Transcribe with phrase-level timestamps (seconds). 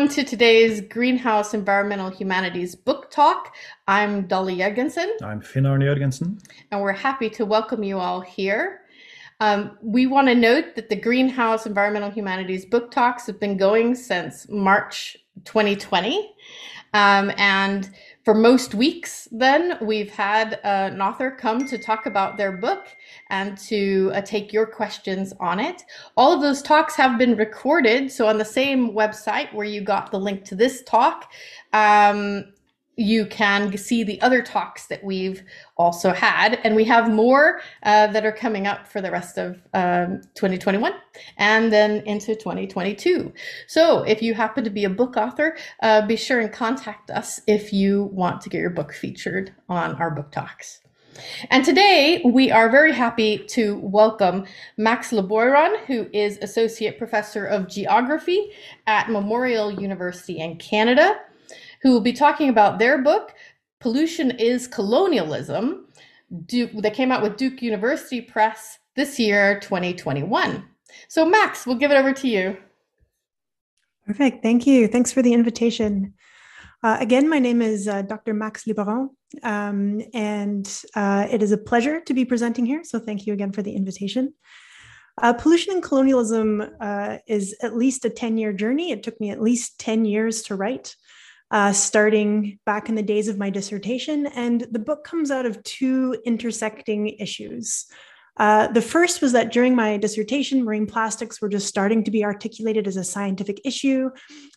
[0.00, 3.54] everyone to today's Greenhouse Environmental Humanities Book Talk.
[3.86, 5.10] I'm Dolly Jørgensen.
[5.22, 6.40] I'm Finn Arne Jørgensen.
[6.70, 8.80] And we're happy to welcome you all here.
[9.40, 13.94] Um, we want to note that the Greenhouse Environmental Humanities Book Talks have been going
[13.94, 16.34] since March 2020.
[16.94, 17.90] Um, and
[18.24, 22.86] for most weeks, then we've had uh, an author come to talk about their book
[23.30, 25.82] and to uh, take your questions on it.
[26.16, 28.12] All of those talks have been recorded.
[28.12, 31.32] So, on the same website where you got the link to this talk,
[31.72, 32.44] um,
[33.00, 35.42] you can see the other talks that we've
[35.78, 36.60] also had.
[36.64, 40.92] And we have more uh, that are coming up for the rest of um, 2021
[41.38, 43.32] and then into 2022.
[43.66, 47.40] So if you happen to be a book author, uh, be sure and contact us
[47.46, 50.82] if you want to get your book featured on our book talks.
[51.50, 57.68] And today we are very happy to welcome Max Liboiron, who is Associate Professor of
[57.68, 58.52] Geography
[58.86, 61.18] at Memorial University in Canada
[61.82, 63.34] who will be talking about their book,
[63.80, 65.86] Pollution is Colonialism.
[66.46, 70.64] Duke, they came out with Duke University Press this year, 2021.
[71.08, 72.56] So, Max, we'll give it over to you.
[74.06, 74.42] Perfect.
[74.42, 74.88] Thank you.
[74.88, 76.14] Thanks for the invitation.
[76.82, 78.32] Uh, again, my name is uh, Dr.
[78.32, 79.10] Max Liboiron,
[79.42, 82.82] um, and uh, it is a pleasure to be presenting here.
[82.84, 84.32] So, thank you again for the invitation.
[85.20, 88.92] Uh, pollution and colonialism uh, is at least a 10 year journey.
[88.92, 90.96] It took me at least 10 years to write
[91.50, 94.26] uh, starting back in the days of my dissertation.
[94.28, 97.86] And the book comes out of two intersecting issues.
[98.36, 102.24] Uh, the first was that during my dissertation, marine plastics were just starting to be
[102.24, 104.08] articulated as a scientific issue.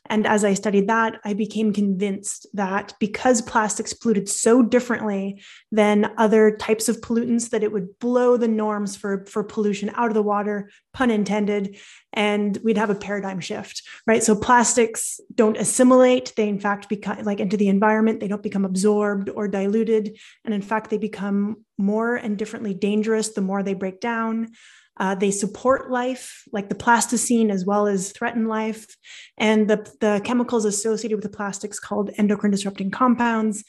[0.07, 6.11] And as I studied that, I became convinced that because plastics polluted so differently than
[6.17, 10.13] other types of pollutants, that it would blow the norms for, for pollution out of
[10.13, 11.77] the water, pun intended,
[12.11, 14.23] and we'd have a paradigm shift, right?
[14.23, 16.33] So plastics don't assimilate.
[16.35, 20.17] They, in fact, become like into the environment, they don't become absorbed or diluted.
[20.43, 24.49] And in fact, they become more and differently dangerous the more they break down.
[24.97, 28.95] Uh, they support life, like the plastisphere, as well as threaten life.
[29.37, 33.63] And the, the chemicals associated with the plastics, called endocrine disrupting compounds,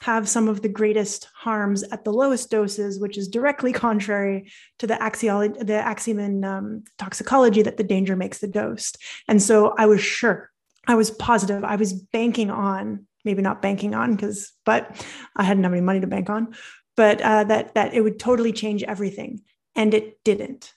[0.00, 4.86] have some of the greatest harms at the lowest doses, which is directly contrary to
[4.86, 8.92] the, axiology, the axiom in um, toxicology that the danger makes the dose.
[9.26, 10.50] And so I was sure,
[10.86, 15.64] I was positive, I was banking on, maybe not banking on, because, but I hadn't
[15.64, 16.54] have any money to bank on,
[16.96, 19.40] but uh, that that it would totally change everything,
[19.78, 20.74] and it didn't.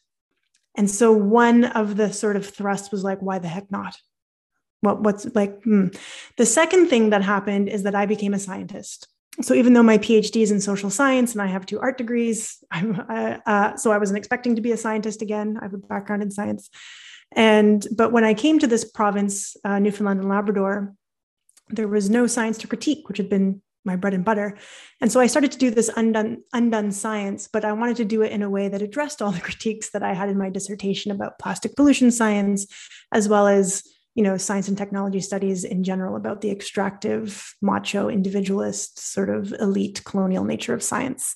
[0.75, 3.97] And so one of the sort of thrusts was like, why the heck not?
[4.81, 5.61] What what's like?
[5.63, 5.87] Hmm.
[6.37, 9.07] The second thing that happened is that I became a scientist.
[9.41, 12.63] So even though my PhD is in social science and I have two art degrees,
[12.71, 15.57] I'm uh, uh, so I wasn't expecting to be a scientist again.
[15.59, 16.69] I have a background in science,
[17.33, 20.93] and but when I came to this province, uh, Newfoundland and Labrador,
[21.69, 24.57] there was no science to critique, which had been my bread and butter.
[24.99, 28.21] And so I started to do this undone undone science, but I wanted to do
[28.21, 31.11] it in a way that addressed all the critiques that I had in my dissertation
[31.11, 32.67] about plastic pollution science,
[33.11, 33.83] as well as
[34.15, 39.53] you know science and technology studies in general about the extractive, macho, individualist, sort of
[39.53, 41.35] elite colonial nature of science.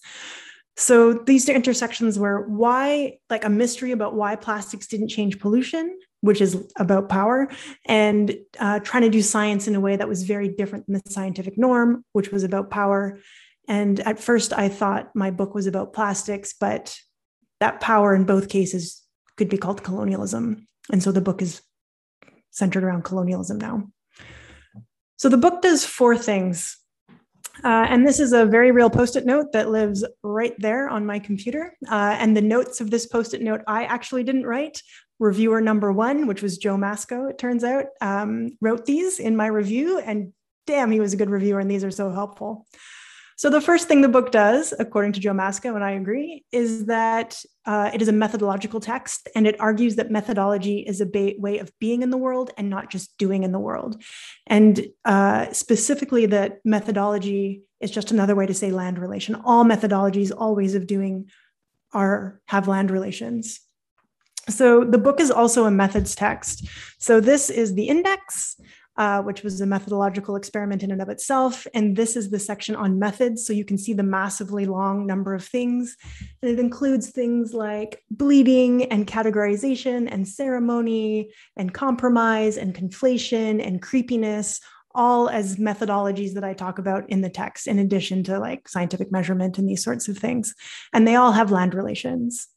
[0.78, 5.98] So these two intersections were why, like a mystery about why plastics didn't change pollution,
[6.26, 7.48] which is about power,
[7.86, 11.12] and uh, trying to do science in a way that was very different than the
[11.12, 13.20] scientific norm, which was about power.
[13.68, 16.98] And at first, I thought my book was about plastics, but
[17.60, 19.04] that power in both cases
[19.38, 20.68] could be called colonialism.
[20.92, 21.62] And so the book is
[22.52, 23.88] centered around colonialism now.
[25.18, 26.78] So the book does four things
[27.64, 31.06] uh, and this is a very real post it note that lives right there on
[31.06, 31.76] my computer.
[31.90, 34.82] Uh, and the notes of this post it note I actually didn't write.
[35.20, 39.48] Reviewer number one, which was Joe Masco, it turns out, um, wrote these in my
[39.48, 40.00] review.
[40.00, 40.34] And
[40.68, 42.68] damn, he was a good reviewer, and these are so helpful.
[43.38, 46.86] So, the first thing the book does, according to Joe Masco, and I agree, is
[46.86, 51.34] that uh, it is a methodological text and it argues that methodology is a ba-
[51.38, 54.02] way of being in the world and not just doing in the world.
[54.48, 59.36] And uh, specifically, that methodology is just another way to say land relation.
[59.36, 61.30] All methodologies, all ways of doing
[61.92, 63.60] are have land relations.
[64.50, 66.68] So the book is also a methods text.
[67.00, 68.58] So this is the index
[68.98, 71.68] uh, which was a methodological experiment in and of itself.
[71.74, 73.46] And this is the section on methods.
[73.46, 75.98] So you can see the massively long number of things.
[76.42, 83.82] And it includes things like bleeding and categorization and ceremony and compromise and conflation and
[83.82, 84.62] creepiness,
[84.94, 89.12] all as methodologies that I talk about in the text, in addition to like scientific
[89.12, 90.56] measurement and these sorts of things.
[90.94, 92.48] And they all have land relations.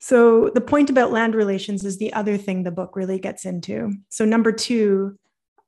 [0.00, 3.92] So the point about land relations is the other thing the book really gets into.
[4.08, 5.18] So number two,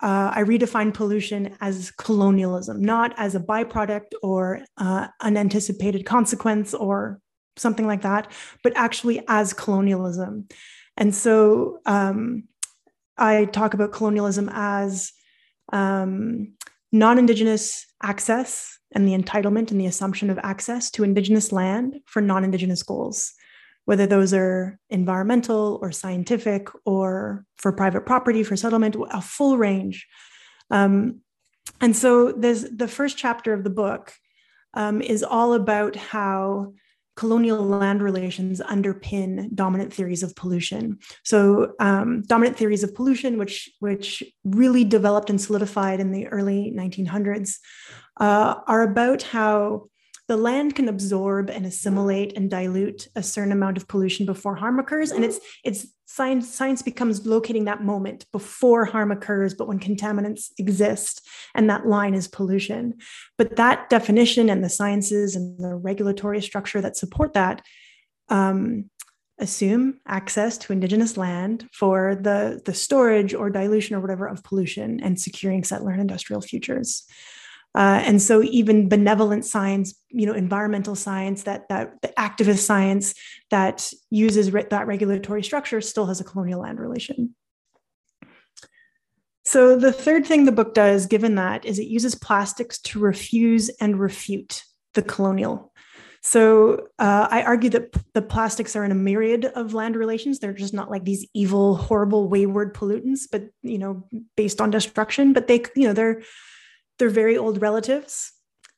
[0.03, 7.21] uh, I redefine pollution as colonialism, not as a byproduct or uh, unanticipated consequence or
[7.57, 8.33] something like that,
[8.65, 10.49] but actually as colonialism.
[10.97, 12.45] And so um,
[13.17, 15.13] I talk about colonialism as
[15.73, 16.55] um,
[16.91, 22.21] non Indigenous access and the entitlement and the assumption of access to Indigenous land for
[22.21, 23.33] non Indigenous goals,
[23.85, 30.07] whether those are environmental or scientific or for private property, for settlement, a full range.
[30.71, 31.21] Um,
[31.81, 34.13] and so there's the first chapter of the book
[34.75, 36.73] um, is all about how
[37.15, 40.99] colonial land relations underpin dominant theories of pollution.
[41.25, 46.73] So, um, dominant theories of pollution, which which really developed and solidified in the early
[46.75, 47.59] 1900s,
[48.19, 49.89] uh, are about how
[50.33, 54.79] the land can absorb and assimilate and dilute a certain amount of pollution before harm
[54.79, 59.79] occurs, and it's it's science science becomes locating that moment before harm occurs but when
[59.79, 62.95] contaminants exist and that line is pollution.
[63.37, 67.61] But that definition and the sciences and the regulatory structure that support that
[68.31, 68.89] um,
[69.39, 74.99] assume access to indigenous land for the the storage or dilution or whatever of pollution
[75.01, 77.05] and securing settler and industrial futures
[77.75, 83.15] uh, and so even benevolent science, you know, environmental science, that that the activist science
[83.51, 87.35] that uses re- that regulatory structure still has a colonial land relation.
[89.45, 93.71] So the third thing the book does, given that, is it uses plastics to refuse
[93.81, 94.63] and refute
[94.95, 95.73] the colonial.
[96.25, 100.39] So uh, I argue that p- the plastics are in a myriad of land relations.
[100.39, 105.33] They're just not like these evil, horrible, wayward pollutants, but you know, based on destruction.
[105.33, 106.23] But they, you know, they're
[107.03, 108.33] they're very old relatives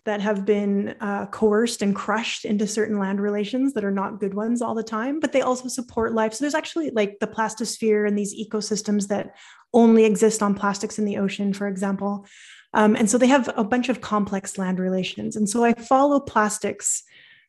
[0.06, 4.32] that have been uh, coerced and crushed into certain land relations that are not good
[4.32, 6.32] ones all the time, but they also support life.
[6.32, 9.34] So there's actually like the plastisphere and these ecosystems that
[9.74, 12.26] only exist on plastics in the ocean, for example.
[12.72, 15.36] Um, and so they have a bunch of complex land relations.
[15.36, 17.02] And so I follow plastics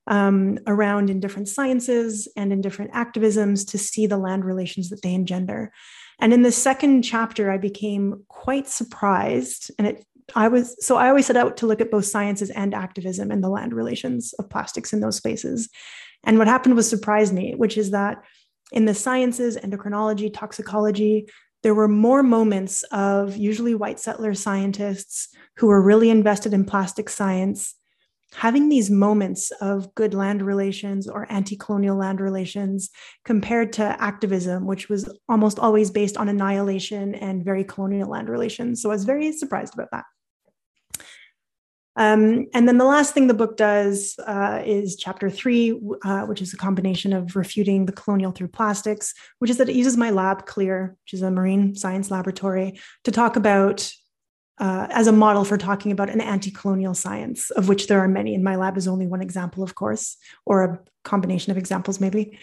[0.07, 5.03] um, around in different sciences and in different activisms to see the land relations that
[5.03, 5.71] they engender.
[6.19, 11.09] And in the second chapter, I became quite surprised, and it I was so I
[11.09, 14.49] always set out to look at both sciences and activism and the land relations of
[14.49, 15.69] plastics in those spaces.
[16.23, 18.23] And what happened was surprised me, which is that
[18.71, 21.27] in the sciences, endocrinology, toxicology,
[21.61, 27.09] there were more moments of usually white settler scientists who were really invested in plastic
[27.09, 27.75] science
[28.35, 32.89] having these moments of good land relations or anti colonial land relations
[33.23, 38.81] compared to activism, which was almost always based on annihilation and very colonial land relations.
[38.81, 40.05] So I was very surprised about that.
[41.97, 46.41] Um, and then the last thing the book does uh, is chapter three, uh, which
[46.41, 50.09] is a combination of refuting the colonial through plastics, which is that it uses my
[50.09, 53.89] lab, CLEAR, which is a marine science laboratory, to talk about
[54.57, 58.35] uh, as a model for talking about an anti-colonial science, of which there are many.
[58.35, 62.39] And my lab is only one example, of course, or a combination of examples, maybe.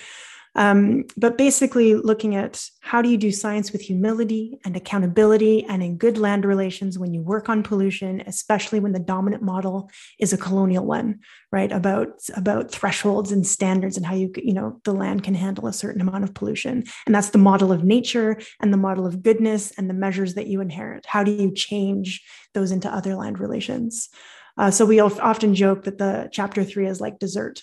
[0.54, 5.82] Um, but basically, looking at how do you do science with humility and accountability and
[5.82, 10.32] in good land relations when you work on pollution, especially when the dominant model is
[10.32, 11.72] a colonial one, right?
[11.72, 15.72] About about thresholds and standards and how you you know the land can handle a
[15.72, 19.72] certain amount of pollution, and that's the model of nature and the model of goodness
[19.78, 21.06] and the measures that you inherit.
[21.06, 24.10] How do you change those into other land relations?
[24.58, 27.62] Uh, so we often joke that the chapter three is like dessert,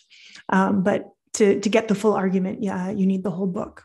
[0.49, 3.83] um, but to, to get the full argument, yeah, you need the whole book.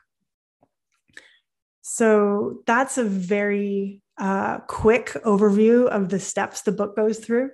[1.83, 7.51] So that's a very uh, quick overview of the steps the book goes through.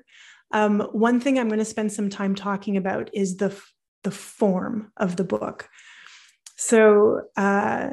[0.52, 3.58] Um, one thing I'm going to spend some time talking about is the,
[4.02, 5.68] the form of the book.
[6.56, 7.90] So uh,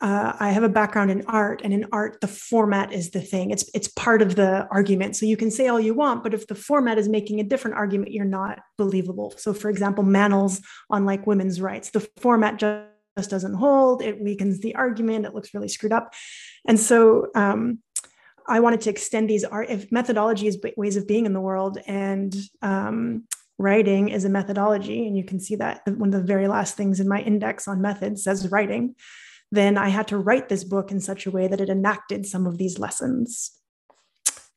[0.00, 3.50] uh, I have a background in art, and in art, the format is the thing.
[3.50, 5.16] It's it's part of the argument.
[5.16, 7.76] So you can say all you want, but if the format is making a different
[7.76, 9.34] argument, you're not believable.
[9.36, 12.86] So, for example, Manels on like women's rights, the format just,
[13.16, 14.00] just doesn't hold.
[14.00, 15.26] It weakens the argument.
[15.26, 16.14] It looks really screwed up,
[16.64, 17.80] and so um,
[18.46, 19.68] I wanted to extend these art.
[19.68, 23.24] If methodology is ways of being in the world, and um,
[23.58, 27.00] writing is a methodology, and you can see that one of the very last things
[27.00, 28.94] in my index on methods says writing
[29.50, 32.46] then I had to write this book in such a way that it enacted some
[32.46, 33.50] of these lessons.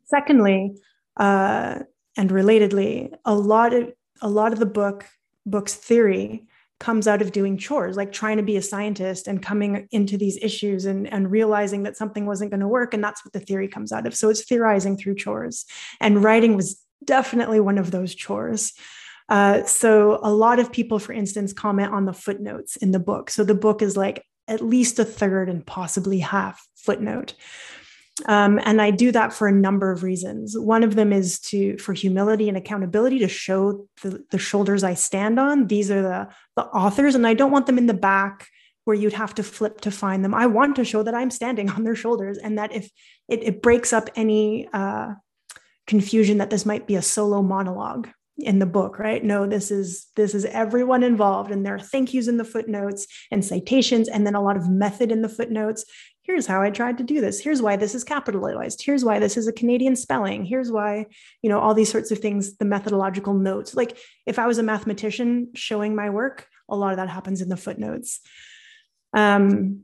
[0.06, 0.76] Secondly,
[1.18, 1.80] uh,
[2.18, 5.06] and relatedly, a lot of a lot of the book
[5.46, 6.46] book's theory
[6.80, 10.38] comes out of doing chores, like trying to be a scientist and coming into these
[10.42, 12.94] issues and, and realizing that something wasn't going to work.
[12.94, 14.16] And that's what the theory comes out of.
[14.16, 15.66] So it's theorizing through chores.
[16.00, 18.74] And writing was definitely one of those chores.
[19.30, 23.30] Uh, so a lot of people, for instance, comment on the footnotes in the book.
[23.30, 27.34] So the book is like at least a third and possibly half footnote.
[28.26, 30.58] Um, and I do that for a number of reasons.
[30.58, 34.94] One of them is to for humility and accountability to show the, the shoulders I
[34.94, 35.68] stand on.
[35.68, 38.48] These are the, the authors, and I don't want them in the back
[38.84, 40.34] where you'd have to flip to find them.
[40.34, 42.92] I want to show that I'm standing on their shoulders and that if
[43.30, 45.14] it, it breaks up any uh,
[45.88, 48.10] confusion that this might be a solo monologue
[48.42, 49.24] in the book right?
[49.24, 53.08] No this is this is everyone involved and there are thank yous in the footnotes
[53.32, 55.86] and citations and then a lot of method in the footnotes.
[56.24, 57.40] Here's how i tried to do this.
[57.40, 58.84] Here's why this is capitalized.
[58.84, 60.46] Here's why this is a canadian spelling.
[60.46, 61.08] Here's why
[61.42, 63.76] you know all these sorts of things the methodological notes.
[63.76, 67.50] Like if i was a mathematician showing my work a lot of that happens in
[67.50, 68.22] the footnotes.
[69.14, 69.82] Um,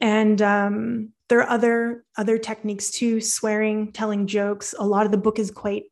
[0.00, 4.74] and um, there are other other techniques too swearing telling jokes.
[4.78, 5.84] A lot of the book is quite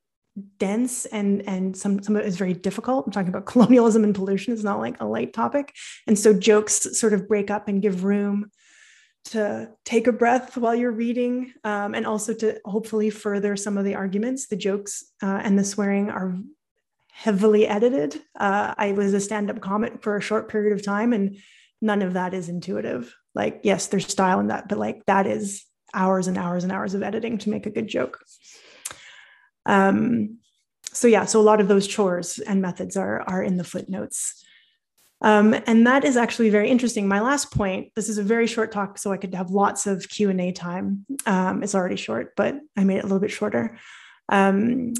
[0.58, 3.06] dense and and some some of it is very difficult.
[3.06, 5.74] I'm talking about colonialism and pollution it's not like a light topic.
[6.06, 8.50] And so jokes sort of break up and give room
[9.26, 13.84] to take a breath while you're reading um, and also to hopefully further some of
[13.84, 14.48] the arguments.
[14.48, 16.36] The jokes uh, and the swearing are
[17.10, 18.20] heavily edited.
[18.38, 21.36] Uh, i was a stand-up comic for a short period of time and
[21.80, 23.14] none of that is intuitive.
[23.34, 25.64] Like yes there's style in that but like that is
[25.94, 28.18] hours and hours and hours of editing to make a good joke
[29.66, 30.38] um,
[30.92, 34.40] so yeah so a lot of those chores and methods are are in the footnotes.
[35.20, 37.08] Um, and that is actually very interesting.
[37.08, 40.08] My last point this is a very short talk so i could have lots of
[40.08, 41.06] q&a time.
[41.26, 43.78] Um, it's already short but i made it a little bit shorter.
[44.28, 44.94] Um,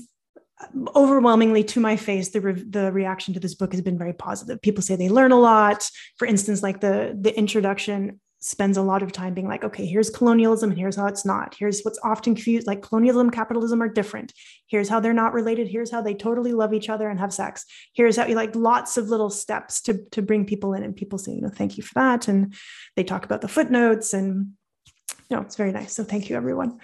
[0.94, 4.62] overwhelmingly to my face the, re- the reaction to this book has been very positive.
[4.62, 5.88] People say they learn a lot.
[6.16, 10.11] For instance like the the introduction spends a lot of time being like okay here's
[10.11, 11.55] colonialism and here's how it's not.
[11.59, 14.35] Here's what's often confused like colonialism capitalism are different.
[14.67, 15.67] Here's how they're not related.
[15.67, 17.65] Here's how they totally love each other and have sex.
[17.95, 21.19] Here's how you like lots of little steps to to bring people in and people
[21.19, 22.29] say you know thank you for that.
[22.29, 22.55] And
[22.97, 24.53] they talk about the footnotes and
[25.31, 25.95] you know it's very nice.
[25.95, 26.81] So thank you everyone.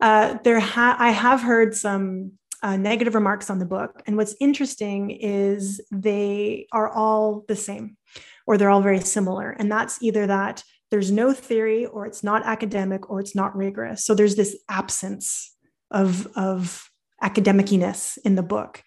[0.00, 2.32] Uh, there ha- i have heard some
[2.62, 4.02] uh, negative remarks on the book.
[4.06, 7.98] And what's interesting is they are all the same
[8.46, 9.50] or they're all very similar.
[9.50, 14.04] And that's either that there's no theory or it's not academic or it's not rigorous.
[14.04, 15.54] So there's this absence
[15.90, 16.88] of, of
[17.22, 18.82] academiciness in the book.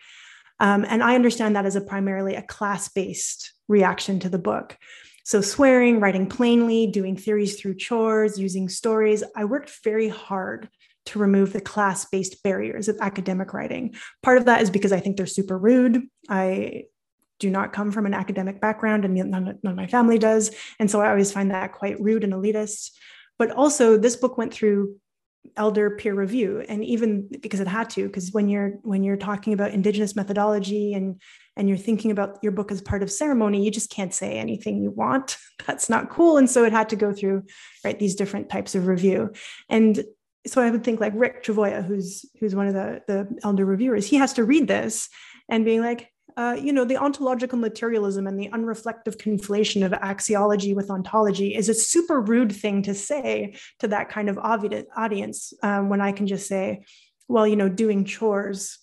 [0.60, 4.77] Um, and I understand that as a primarily a class based reaction to the book.
[5.24, 9.24] So, swearing, writing plainly, doing theories through chores, using stories.
[9.36, 10.70] I worked very hard
[11.08, 13.96] to remove the class based barriers of academic writing.
[14.24, 16.04] Part of that is because I think they're super rude.
[16.30, 16.84] I
[17.39, 20.51] do not come from an academic background, and none, none of my family does.
[20.79, 22.91] And so I always find that quite rude and elitist.
[23.38, 24.96] But also, this book went through
[25.56, 29.53] elder peer review and even because it had to because when you're when you're talking
[29.53, 31.22] about indigenous methodology and
[31.56, 34.82] and you're thinking about your book as part of ceremony you just can't say anything
[34.84, 37.44] you want that's not cool and so it had to go through
[37.86, 39.32] right these different types of review
[39.70, 40.03] and
[40.48, 44.08] so I would think like Rick travoya who's who's one of the the elder reviewers,
[44.08, 45.10] he has to read this
[45.50, 50.75] and being like, uh, you know, the ontological materialism and the unreflective conflation of axiology
[50.75, 55.53] with ontology is a super rude thing to say to that kind of audience.
[55.63, 56.84] Um, when I can just say,
[57.27, 58.77] well, you know, doing chores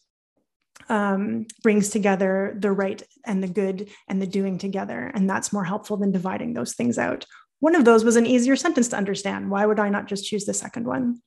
[0.89, 5.65] um, brings together the right and the good and the doing together, and that's more
[5.65, 7.25] helpful than dividing those things out.
[7.61, 9.49] One of those was an easier sentence to understand.
[9.49, 11.23] Why would I not just choose the second one?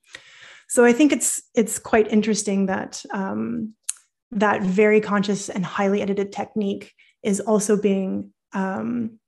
[0.68, 3.76] So I think it's it's quite interesting that um,
[4.32, 6.94] that very conscious and highly edited technique
[7.24, 9.20] is also being um,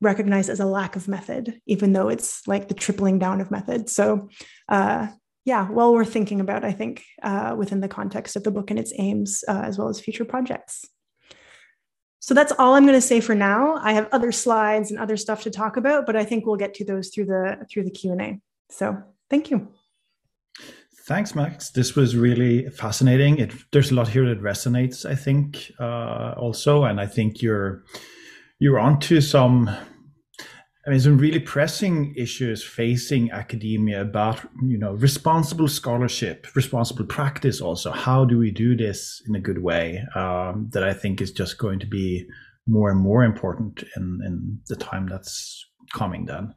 [0.00, 3.88] recognized as a lack of method, even though it's like the tripling down of method.
[3.88, 4.28] So
[4.68, 5.08] uh,
[5.44, 8.78] yeah, well worth thinking about, I think, uh, within the context of the book and
[8.78, 10.84] its aims, uh, as well as future projects.
[12.18, 13.76] So that's all I'm going to say for now.
[13.80, 16.74] I have other slides and other stuff to talk about, but I think we'll get
[16.74, 18.40] to those through the through the Q and A.
[18.70, 19.68] So thank you.
[21.06, 21.70] Thanks, Max.
[21.70, 23.38] This was really fascinating.
[23.38, 27.84] It, there's a lot here that resonates, I think, uh, also, and I think you're
[28.58, 29.68] you're onto some.
[29.68, 37.60] I mean, some really pressing issues facing academia about you know responsible scholarship, responsible practice.
[37.60, 40.02] Also, how do we do this in a good way?
[40.16, 42.26] Um, that I think is just going to be
[42.66, 46.52] more and more important in in the time that's coming then.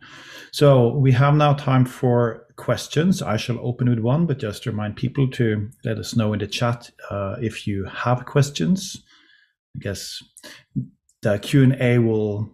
[0.52, 3.22] So we have now time for questions.
[3.22, 6.48] I shall open with one, but just remind people to let us know in the
[6.48, 9.02] chat uh, if you have questions.
[9.76, 10.22] I guess
[11.22, 12.54] the Q&A will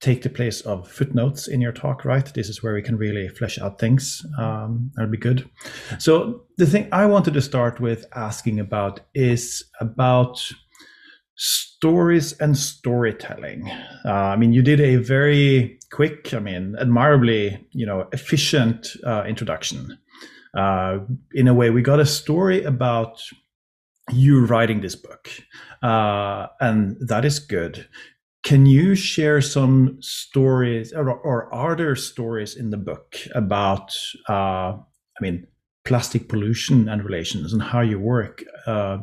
[0.00, 2.32] take the place of footnotes in your talk, right?
[2.32, 4.24] This is where we can really flesh out things.
[4.38, 5.50] Um, that'll be good.
[5.98, 10.40] So the thing I wanted to start with asking about is about
[11.34, 13.68] stories and storytelling.
[14.04, 19.24] Uh, I mean, you did a very quick, I mean, admirably, you know, efficient uh,
[19.26, 19.98] introduction.
[20.56, 20.98] Uh,
[21.32, 23.22] in a way, we got a story about
[24.10, 25.30] you writing this book,
[25.82, 27.86] uh, and that is good.
[28.42, 33.94] Can you share some stories, or, or are there stories in the book about,
[34.28, 35.46] uh, I mean,
[35.84, 38.42] plastic pollution and relations and how you work?
[38.66, 38.98] Uh,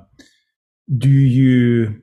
[0.98, 2.02] do you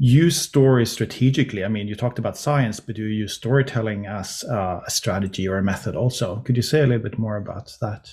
[0.00, 1.62] use stories strategically?
[1.62, 5.46] I mean, you talked about science, but do you use storytelling as uh, a strategy
[5.46, 6.36] or a method also?
[6.40, 8.10] Could you say a little bit more about that?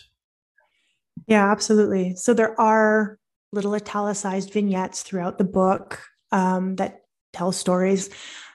[1.28, 2.16] Yeah, absolutely.
[2.16, 3.18] So there are
[3.54, 6.02] little italicized vignettes throughout the book
[6.34, 8.10] um, that tell stories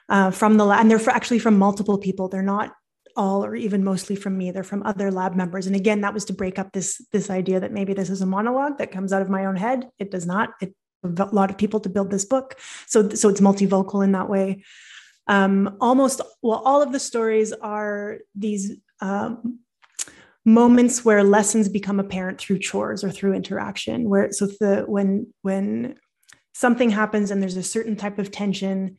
[0.09, 2.29] uh, from the lab, and they're actually from multiple people.
[2.29, 2.71] They're not
[3.15, 6.25] all or even mostly from me they're from other lab members and again that was
[6.25, 9.21] to break up this this idea that maybe this is a monologue that comes out
[9.21, 12.25] of my own head it does not it a lot of people to build this
[12.25, 12.59] book.
[12.87, 14.63] So so it's multivocal in that way.
[15.27, 19.59] Um, almost well all of the stories are these um,
[20.45, 25.95] moments where lessons become apparent through chores or through interaction where so the when when
[26.53, 28.97] something happens and there's a certain type of tension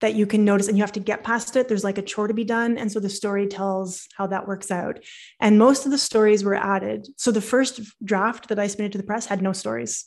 [0.00, 2.28] that you can notice and you have to get past it there's like a chore
[2.28, 2.78] to be done.
[2.78, 4.98] And so the story tells how that works out.
[5.40, 7.06] And most of the stories were added.
[7.16, 10.06] So the first draft that i submitted to the press had no stories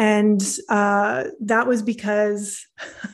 [0.00, 2.66] and uh, that was because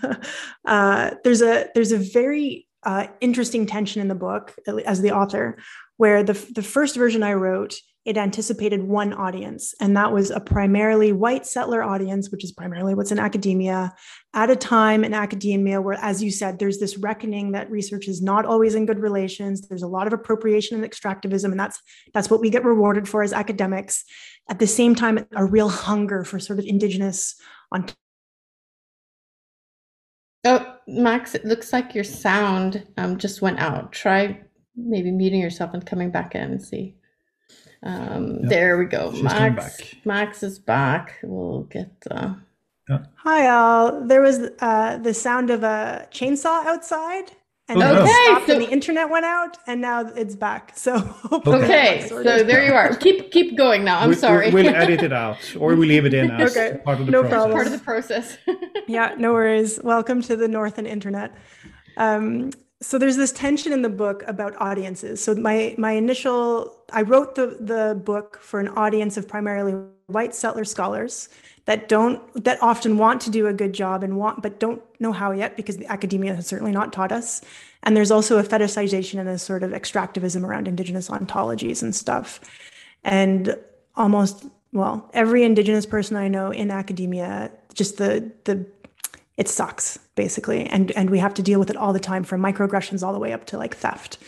[0.65, 4.55] uh, there's a there's a very uh, interesting tension in the book
[4.87, 5.59] as the author
[5.97, 7.75] where the, the first version i wrote
[8.07, 12.95] it anticipated one audience, and that was a primarily white settler audience, which is primarily
[12.95, 13.93] what's in academia,
[14.33, 18.23] at a time in academia where, as you said, there's this reckoning that research is
[18.23, 19.63] not always in good relations.
[19.63, 21.83] There's a lot of appropriation and extractivism, and that's
[22.15, 24.05] that's what we get rewarded for as academics.
[24.49, 27.35] At the same time, a real hunger for sort of indigenous
[27.73, 27.87] on.
[30.45, 33.91] Oh, Max, it looks like your sound um, just went out.
[33.91, 34.43] Try
[34.77, 36.96] maybe muting yourself and coming back in and see.
[37.87, 38.49] Um, yep.
[38.49, 39.13] There we go.
[39.13, 41.19] She's Max, Max is back.
[41.23, 41.93] We'll get.
[42.11, 42.35] Uh...
[42.89, 44.05] Hi, all.
[44.05, 47.33] There was uh, the sound of a chainsaw outside.
[47.69, 50.73] And oh, okay, so and the internet went out, and now it's back.
[50.77, 52.95] So okay, so there you are.
[52.95, 53.99] Keep keep going now.
[53.99, 54.53] I'm we, sorry.
[54.53, 56.79] We'll edit it out, or we leave it in as okay.
[56.85, 57.35] part of the no process.
[57.35, 57.53] Problem.
[57.53, 58.39] Part of the process.
[58.87, 59.81] yeah, no worries.
[59.83, 61.35] Welcome to the North and Internet.
[61.97, 65.23] Um, so there's this tension in the book about audiences.
[65.23, 69.75] So my my initial I wrote the the book for an audience of primarily
[70.09, 71.29] white settler scholars
[71.65, 75.13] that don't that often want to do a good job and want but don't know
[75.13, 77.41] how yet because the academia has certainly not taught us.
[77.83, 82.41] And there's also a fetishization and a sort of extractivism around indigenous ontologies and stuff.
[83.05, 83.57] And
[83.95, 88.67] almost well, every indigenous person I know in academia, just the the
[89.39, 92.41] it sucks basically and and we have to deal with it all the time from
[92.41, 94.19] microaggressions all the way up to like theft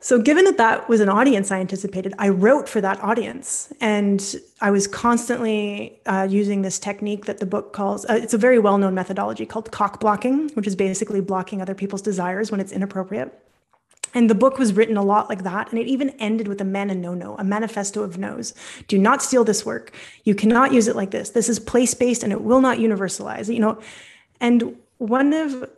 [0.00, 4.36] so given that that was an audience i anticipated i wrote for that audience and
[4.60, 8.58] i was constantly uh, using this technique that the book calls uh, it's a very
[8.58, 13.38] well-known methodology called cock blocking which is basically blocking other people's desires when it's inappropriate
[14.14, 15.70] and the book was written a lot like that.
[15.70, 18.52] And it even ended with a man and no no, a manifesto of no's.
[18.88, 19.94] Do not steal this work.
[20.24, 21.30] You cannot use it like this.
[21.30, 23.52] This is place based and it will not universalize.
[23.52, 23.80] You know,
[24.40, 25.68] and one of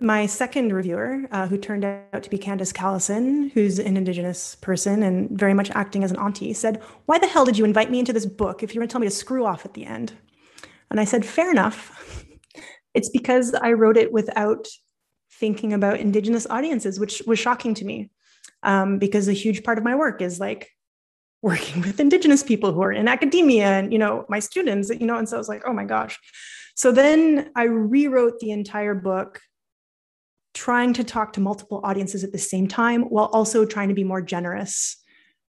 [0.00, 5.02] my second reviewer, uh, who turned out to be Candis Callison, who's an Indigenous person
[5.02, 7.98] and very much acting as an auntie, said, Why the hell did you invite me
[7.98, 10.14] into this book if you're going to tell me to screw off at the end?
[10.90, 12.24] And I said, Fair enough.
[12.94, 14.68] It's because I wrote it without
[15.32, 18.12] thinking about Indigenous audiences, which was shocking to me
[18.62, 20.70] um, because a huge part of my work is like
[21.42, 25.18] working with Indigenous people who are in academia and, you know, my students, you know,
[25.18, 26.20] and so I was like, oh my gosh.
[26.74, 29.40] So then I rewrote the entire book,
[30.54, 34.04] trying to talk to multiple audiences at the same time, while also trying to be
[34.04, 34.96] more generous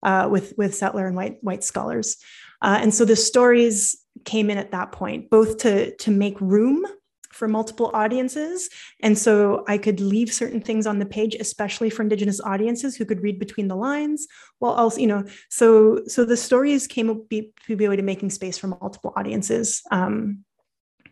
[0.02, 2.16] uh, with with settler and white white scholars.
[2.62, 6.84] Uh, and so the stories came in at that point, both to to make room
[7.32, 8.70] for multiple audiences.
[9.02, 13.04] And so I could leave certain things on the page, especially for Indigenous audiences who
[13.04, 14.28] could read between the lines.
[14.60, 17.96] While also, you know, so so the stories came up be, to be a way
[17.96, 19.82] to making space for multiple audiences.
[19.90, 20.44] Um,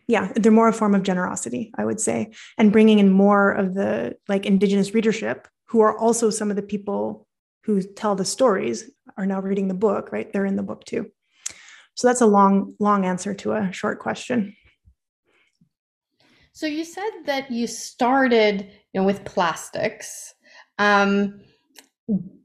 [0.07, 3.73] yeah, they're more a form of generosity, I would say, and bringing in more of
[3.73, 7.27] the like indigenous readership, who are also some of the people
[7.63, 10.31] who tell the stories, are now reading the book, right?
[10.31, 11.09] They're in the book too.
[11.95, 14.55] So that's a long, long answer to a short question.
[16.51, 20.33] So you said that you started, you know, with plastics,
[20.77, 21.41] um,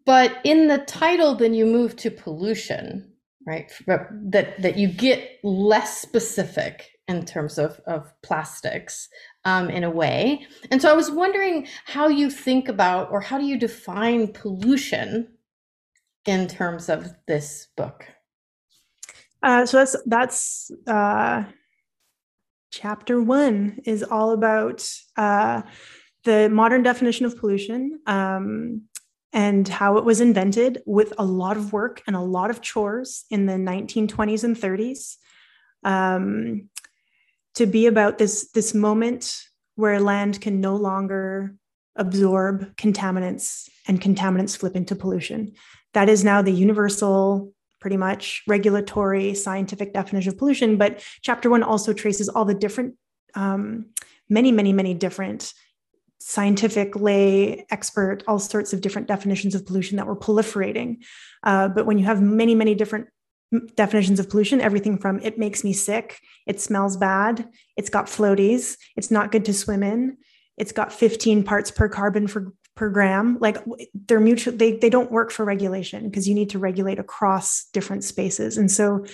[0.07, 3.12] but in the title, then you move to pollution
[3.49, 3.73] right?
[3.87, 9.09] That that you get less specific in terms of of plastics
[9.44, 10.47] um, in a way.
[10.71, 15.29] And so I was wondering how you think about or how do you define pollution
[16.27, 18.05] in terms of this book?
[19.42, 21.44] Uh, so that's that's uh,
[22.71, 25.62] chapter one is all about uh,
[26.25, 28.83] the modern definition of pollution um,
[29.33, 33.25] and how it was invented with a lot of work and a lot of chores
[33.31, 35.16] in the 1920s and 30s
[35.85, 36.68] um,
[37.59, 39.44] to be about this this moment
[39.77, 41.55] where land can no longer
[41.97, 45.53] absorb contaminants and contaminants flip into pollution
[45.94, 50.77] that is now the universal pretty much regulatory scientific definition of pollution.
[50.77, 52.94] But chapter one also traces all the different,
[53.35, 53.87] um,
[54.29, 55.53] many, many, many different
[56.21, 60.99] scientific, lay, expert, all sorts of different definitions of pollution that were proliferating.
[61.44, 63.09] Uh, but when you have many, many different
[63.75, 68.77] definitions of pollution, everything from it makes me sick, it smells bad, it's got floaties,
[68.97, 70.19] it's not good to swim in,
[70.57, 73.39] it's got 15 parts per carbon for per gram.
[73.41, 73.59] Like
[74.07, 78.05] they're mutual they, they don't work for regulation because you need to regulate across different
[78.05, 78.57] spaces.
[78.57, 79.05] And so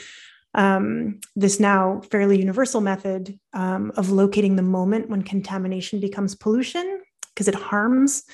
[0.55, 7.03] um, this now fairly universal method um, of locating the moment when contamination becomes pollution
[7.31, 8.25] because it harms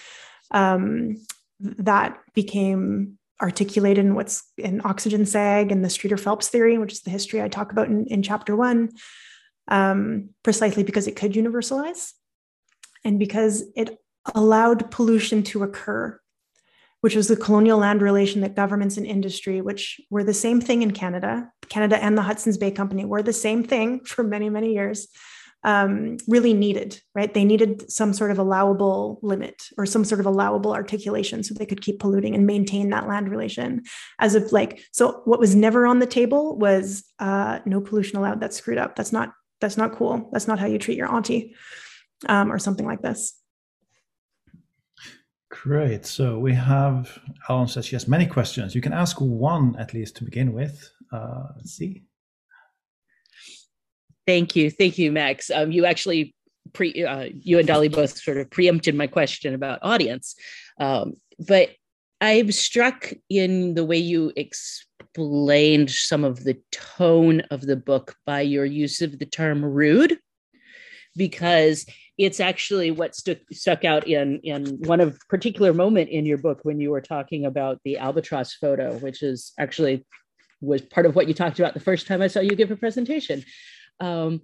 [0.51, 1.17] um,
[1.61, 7.01] that became articulated in what's in oxygen sag and the Streeter Phelps theory which is
[7.03, 8.91] the history i talk about in, in chapter one
[9.69, 12.13] um, precisely because it could universalize
[13.05, 13.99] and because it
[14.35, 16.21] allowed pollution to occur,
[17.01, 20.83] which was the colonial land relation that governments and industry, which were the same thing
[20.83, 24.75] in Canada, Canada and the Hudson's Bay Company were the same thing for many, many
[24.75, 25.09] years,
[25.65, 27.33] um, really needed, right?
[27.33, 31.67] They needed some sort of allowable limit or some sort of allowable articulation so they
[31.67, 33.83] could keep polluting and maintain that land relation.
[34.19, 38.41] As if, like, so what was never on the table was uh, no pollution allowed.
[38.41, 38.97] That's screwed up.
[38.97, 40.31] That's not, that's not cool.
[40.33, 41.55] That's not how you treat your auntie
[42.29, 43.37] um, or something like this.
[45.51, 46.07] Great.
[46.07, 47.19] So we have
[47.49, 48.75] Ellen says she has many questions.
[48.75, 50.91] You can ask one at least to begin with.
[51.13, 52.05] Uh, let's see.
[54.31, 55.51] Thank you, thank you, Max.
[55.51, 56.37] Um, you actually
[56.73, 60.37] pre uh, you and Dolly both sort of preempted my question about audience,
[60.79, 61.15] um,
[61.49, 61.71] but
[62.21, 68.43] I'm struck in the way you explained some of the tone of the book by
[68.43, 70.17] your use of the term rude,
[71.17, 71.85] because
[72.17, 76.61] it's actually what stuck stuck out in in one of particular moment in your book
[76.63, 80.07] when you were talking about the albatross photo, which is actually
[80.61, 82.77] was part of what you talked about the first time I saw you give a
[82.77, 83.43] presentation.
[84.01, 84.43] Um,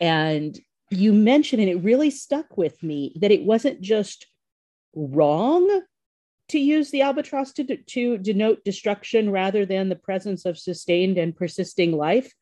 [0.00, 0.58] and
[0.90, 4.26] you mentioned, and it really stuck with me, that it wasn't just
[4.94, 5.82] wrong
[6.48, 11.36] to use the albatross to, to denote destruction rather than the presence of sustained and
[11.36, 12.32] persisting life.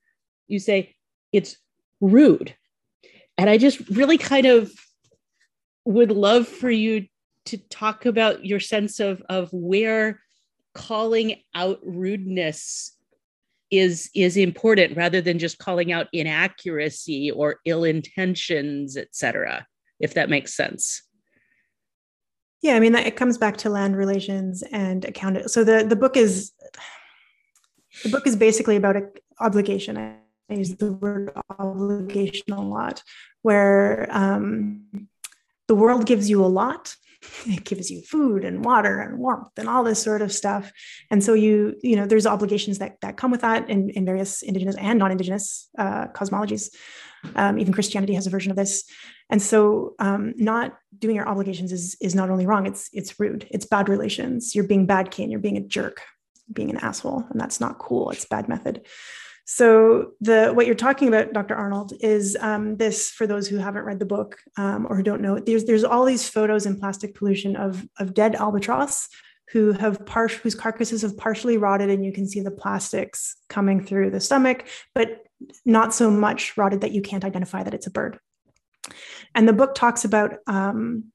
[0.46, 0.94] You say
[1.32, 1.56] it's
[2.00, 2.54] rude
[3.38, 4.72] and I just really kind of
[5.84, 7.06] would love for you
[7.46, 10.20] to talk about your sense of, of where
[10.74, 12.95] calling out rudeness
[13.70, 19.66] is is important rather than just calling out inaccuracy or ill intentions etc
[20.00, 21.02] if that makes sense
[22.62, 26.16] yeah i mean it comes back to land relations and account so the the book
[26.16, 26.52] is
[28.02, 28.96] the book is basically about
[29.40, 29.96] obligation
[30.48, 33.02] I use the word obligation a lot,
[33.42, 35.08] where um,
[35.66, 36.94] the world gives you a lot.
[37.46, 40.72] It gives you food and water and warmth and all this sort of stuff.
[41.10, 44.42] And so you, you know, there's obligations that that come with that in, in various
[44.42, 46.74] indigenous and non-indigenous uh, cosmologies.
[47.34, 48.84] Um, even Christianity has a version of this.
[49.30, 53.46] And so um, not doing your obligations is is not only wrong, it's it's rude.
[53.50, 54.54] It's bad relations.
[54.54, 56.02] You're being bad kin, you're being a jerk,
[56.52, 58.10] being an asshole, and that's not cool.
[58.10, 58.86] It's bad method.
[59.48, 61.54] So the what you're talking about, Dr.
[61.54, 65.22] Arnold, is um, this for those who haven't read the book um, or who don't
[65.22, 65.38] know.
[65.38, 69.08] There's there's all these photos in plastic pollution of of dead albatross
[69.52, 73.84] who have par- whose carcasses have partially rotted, and you can see the plastics coming
[73.84, 75.24] through the stomach, but
[75.64, 78.18] not so much rotted that you can't identify that it's a bird.
[79.36, 81.12] And the book talks about um,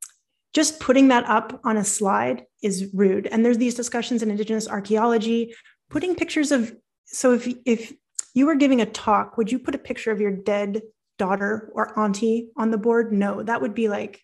[0.53, 3.27] just putting that up on a slide is rude.
[3.27, 5.53] And there's these discussions in Indigenous archaeology,
[5.89, 6.73] putting pictures of
[7.05, 7.93] so if if
[8.33, 10.81] you were giving a talk, would you put a picture of your dead
[11.17, 13.11] daughter or auntie on the board?
[13.11, 14.21] No, that would be like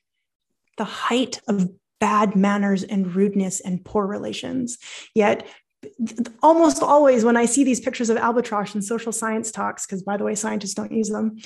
[0.78, 4.78] the height of bad manners and rudeness and poor relations.
[5.14, 5.48] Yet,
[6.42, 10.18] almost always when I see these pictures of albatross in social science talks, because by
[10.18, 11.38] the way, scientists don't use them,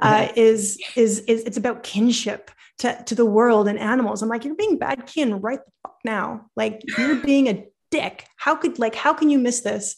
[0.00, 4.22] uh, is, is is it's about kinship to, to the world and animals.
[4.22, 5.60] I'm like, you're being bad kin right
[6.04, 6.46] now.
[6.56, 8.26] Like you're being a dick.
[8.36, 9.96] How could like how can you miss this?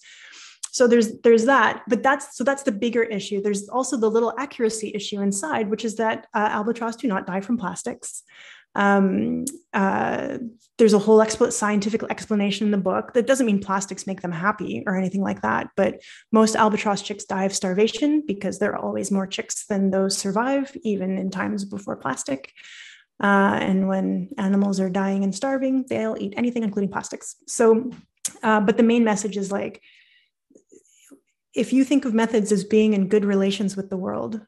[0.73, 3.41] So there's there's that but that's so that's the bigger issue.
[3.41, 7.43] There's also the little accuracy issue inside which is that uh, albatross do not die
[7.43, 8.23] from plastics.
[8.75, 10.39] Um, uh,
[10.79, 14.33] there's a whole expl- scientific explanation in the book that doesn't mean plastics make them
[14.33, 16.01] happy or anything like that but
[16.33, 20.75] most albatross chicks die of starvation because there are always more chicks than those survive
[20.85, 22.51] even in times before plastic.
[23.23, 27.37] Uh, and when animals are dying and starving they'll eat anything including plastics.
[27.47, 27.91] So
[28.43, 29.83] uh, but the main message is like
[31.55, 34.41] if you think of methods as being in good relations with the world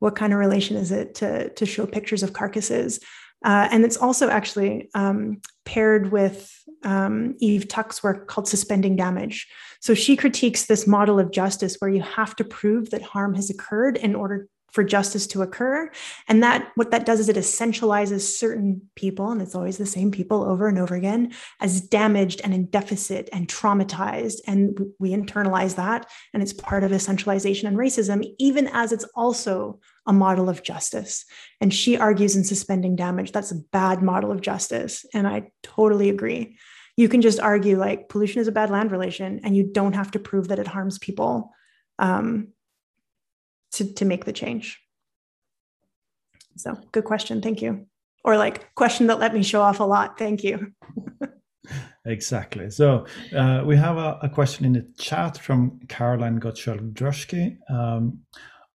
[0.00, 3.00] what kind of relation is it to, to show pictures of carcasses
[3.44, 6.50] uh, and it's also actually um, paired with
[6.82, 9.46] um, Eve Tuck's work called Suspending Damage.
[9.80, 13.50] So she critiques this model of justice where you have to prove that harm has
[13.50, 15.88] occurred in order for justice to occur.
[16.26, 20.10] And that what that does is it essentializes certain people, and it's always the same
[20.10, 24.40] people over and over again, as damaged and in deficit and traumatized.
[24.48, 26.10] And we internalize that.
[26.32, 31.24] And it's part of essentialization and racism, even as it's also a model of justice.
[31.60, 35.06] And she argues in suspending damage, that's a bad model of justice.
[35.14, 36.58] And I totally agree.
[36.96, 40.10] You can just argue like pollution is a bad land relation, and you don't have
[40.12, 41.52] to prove that it harms people.
[42.00, 42.48] Um,
[43.74, 44.80] to, to make the change?
[46.56, 47.42] So good question.
[47.42, 47.86] Thank you.
[48.24, 50.18] Or like question that let me show off a lot.
[50.18, 50.72] Thank you.
[52.06, 52.70] exactly.
[52.70, 53.06] So
[53.36, 58.20] uh, we have a, a, question in the chat from Caroline Gottschalk-Druschke um,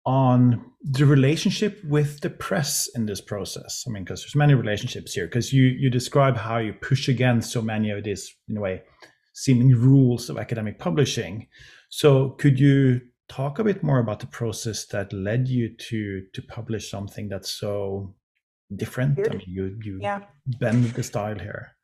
[0.05, 3.85] on the relationship with the press in this process.
[3.87, 5.27] I mean, because there's many relationships here.
[5.27, 8.83] Because you you describe how you push against so many of these, in a way,
[9.35, 11.47] seeming rules of academic publishing.
[11.91, 16.43] So could you talk a bit more about the process that led you to to
[16.43, 18.15] publish something that's so
[18.75, 19.17] different?
[19.17, 19.29] Weird.
[19.29, 20.21] i mean you you yeah.
[20.59, 21.75] bend the style here.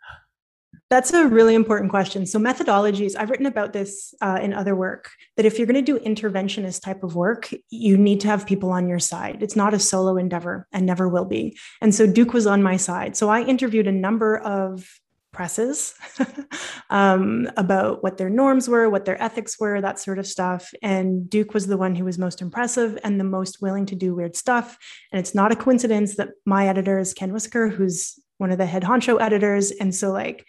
[0.90, 2.26] That's a really important question.
[2.26, 5.92] So methodologies i've written about this uh, in other work that if you're going to
[5.92, 9.42] do interventionist type of work you need to have people on your side.
[9.42, 11.56] It's not a solo endeavor and never will be.
[11.80, 13.16] And so duke was on my side.
[13.16, 15.00] So i interviewed a number of
[15.34, 15.94] presses
[16.90, 20.72] um, about what their norms were, what their ethics were, that sort of stuff.
[20.82, 24.14] And Duke was the one who was most impressive and the most willing to do
[24.14, 24.78] weird stuff.
[25.12, 28.66] And it's not a coincidence that my editor is Ken Wissoker, who's one of the
[28.66, 29.70] head honcho editors.
[29.72, 30.46] And so, like,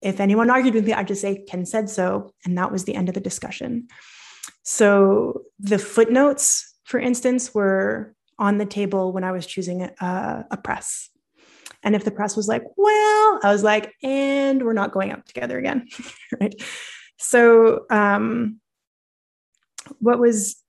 [0.00, 2.34] if anyone argued with me, I'd just say, Ken said so.
[2.44, 3.86] And that was the end of the discussion.
[4.64, 10.56] So the footnotes, for instance, were on the table when I was choosing a, a
[10.56, 11.11] press.
[11.82, 15.26] And if the press was like, well, I was like, and we're not going out
[15.26, 15.88] together again.
[16.40, 16.54] right.
[17.18, 18.60] So, um,
[19.98, 20.61] what was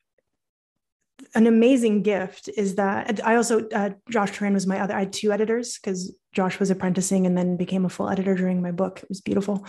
[1.36, 5.14] an amazing gift is that I also, uh, Josh Tranen was my other, I had
[5.14, 9.00] two editors because Josh was apprenticing and then became a full editor during my book.
[9.02, 9.66] It was beautiful.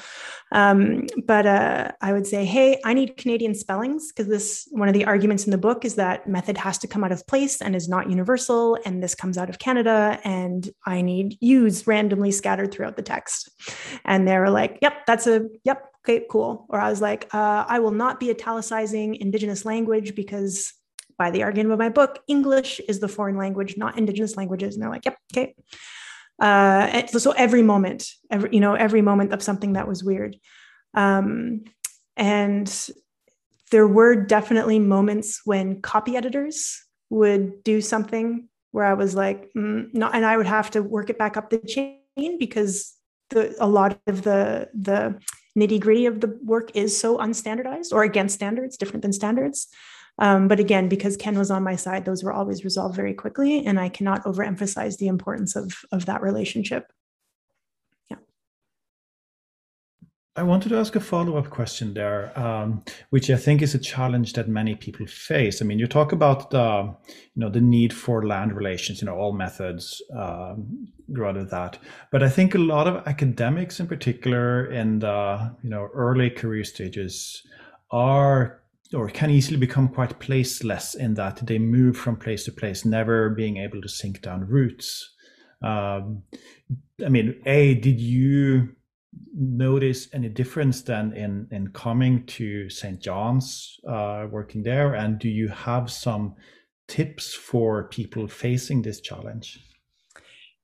[0.53, 4.95] Um, but uh, I would say, hey, I need Canadian spellings because this one of
[4.95, 7.77] the arguments in the book is that method has to come out of place and
[7.77, 8.79] is not universal.
[8.85, 10.19] And this comes out of Canada.
[10.25, 13.51] And I need U's randomly scattered throughout the text.
[14.05, 16.67] And they were like, yep, that's a, yep, okay, cool.
[16.69, 20.73] Or I was like, uh, I will not be italicizing Indigenous language because
[21.19, 24.75] by the argument of my book, English is the foreign language, not Indigenous languages.
[24.75, 25.55] And they're like, yep, okay.
[26.41, 30.37] Uh, so every moment every you know every moment of something that was weird.
[30.93, 31.65] Um,
[32.17, 32.91] and
[33.71, 39.93] there were definitely moments when copy editors would do something where i was like mm,
[39.93, 42.95] no and i would have to work it back up the chain because
[43.31, 45.19] the a lot of the the
[45.59, 49.69] nitty gritty of the work is so unstandardized or against standards different than standards
[50.19, 53.65] um, but again, because Ken was on my side, those were always resolved very quickly.
[53.67, 56.93] And I cannot overemphasize the importance of, of that relationship.
[58.09, 58.19] Yeah.
[60.37, 63.79] I wanted to ask a follow up question there, um, which I think is a
[63.79, 65.61] challenge that many people face.
[65.61, 69.17] I mean, you talk about the, you know, the need for land relations, you know,
[69.17, 71.79] all methods, um, rather that.
[72.13, 76.65] But I think a lot of academics, in particular, in the you know early career
[76.65, 77.43] stages,
[77.91, 78.64] are
[78.95, 83.31] or can easily become quite placeless in that they move from place to place, never
[83.31, 85.15] being able to sink down roots.
[85.63, 86.23] Um,
[87.05, 88.71] I mean, a did you
[89.37, 93.01] notice any difference then in in coming to St.
[93.01, 96.35] John's, uh, working there, and do you have some
[96.89, 99.59] tips for people facing this challenge?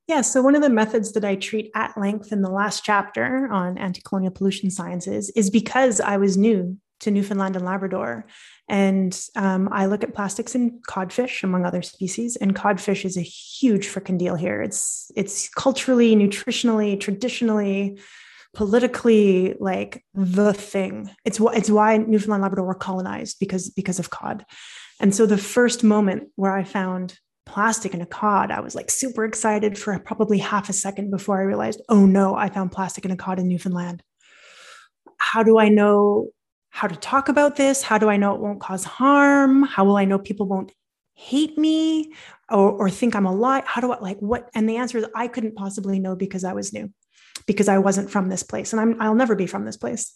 [0.07, 3.49] Yeah, so one of the methods that I treat at length in the last chapter
[3.51, 8.27] on anti colonial pollution sciences is because I was new to Newfoundland and Labrador.
[8.69, 12.37] And um, I look at plastics in codfish, among other species.
[12.37, 14.63] And codfish is a huge freaking deal here.
[14.63, 17.99] It's it's culturally, nutritionally, traditionally,
[18.55, 21.11] politically like the thing.
[21.25, 24.45] It's it's why Newfoundland and Labrador were colonized because because of cod.
[25.01, 28.91] And so the first moment where I found plastic in a cod, I was like
[28.91, 33.05] super excited for probably half a second before I realized, oh no, I found plastic
[33.05, 34.03] in a cod in Newfoundland.
[35.19, 36.31] How do I know
[36.71, 37.83] how to talk about this?
[37.83, 39.63] How do I know it won't cause harm?
[39.65, 40.73] How will I know people won't
[41.15, 42.13] hate me
[42.49, 43.63] or, or think I'm a lie?
[43.67, 44.49] How do I like what?
[44.55, 46.91] And the answer is I couldn't possibly know because I was new,
[47.47, 50.13] because I wasn't from this place, and I'm I'll never be from this place.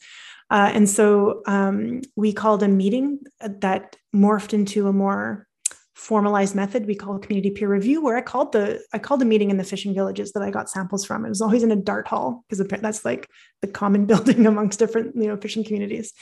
[0.51, 5.47] Uh, and so um, we called a meeting that morphed into a more
[5.95, 9.51] formalized method we call community peer review where i called the i called the meeting
[9.51, 11.25] in the fishing villages that i got samples from.
[11.25, 13.29] It was always in a dart hall because that's like
[13.63, 16.13] the common building amongst different you know fishing communities.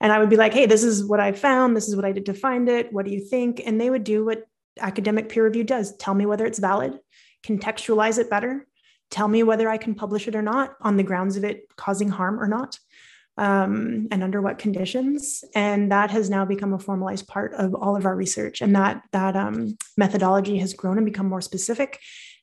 [0.00, 1.76] And i would be like hey this is what i found.
[1.76, 2.92] This is what i did to find it.
[2.92, 3.62] What do you think?
[3.64, 4.44] And they would do what
[4.78, 5.96] academic peer review does.
[5.96, 6.98] Tell me whether it's valid
[7.44, 8.66] contextualize it better
[9.10, 12.08] tell me whether i can publish it or not on the grounds of it causing
[12.08, 12.78] harm or not
[13.36, 15.44] um, and under what conditions.
[15.54, 18.60] And that has now become a formalized part of all of our research.
[18.60, 22.00] And that that um, methodology has grown and become more specific.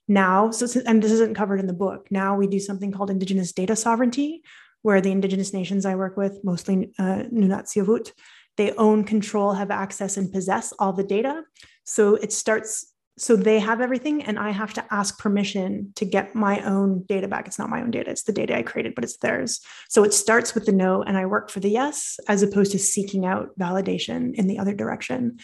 [0.07, 2.07] Now, so and this isn't covered in the book.
[2.11, 4.41] Now we do something called Indigenous data sovereignty,
[4.81, 8.11] where the Indigenous nations I work with, mostly uh, Nunatsiavut,
[8.57, 11.43] they own, control, have access, and possess all the data.
[11.85, 16.33] So it starts so they have everything and i have to ask permission to get
[16.33, 19.03] my own data back it's not my own data it's the data i created but
[19.03, 19.59] it's theirs.
[19.89, 22.79] So it starts with the no and i work for the yes as opposed to
[22.79, 25.39] seeking out validation in the other direction.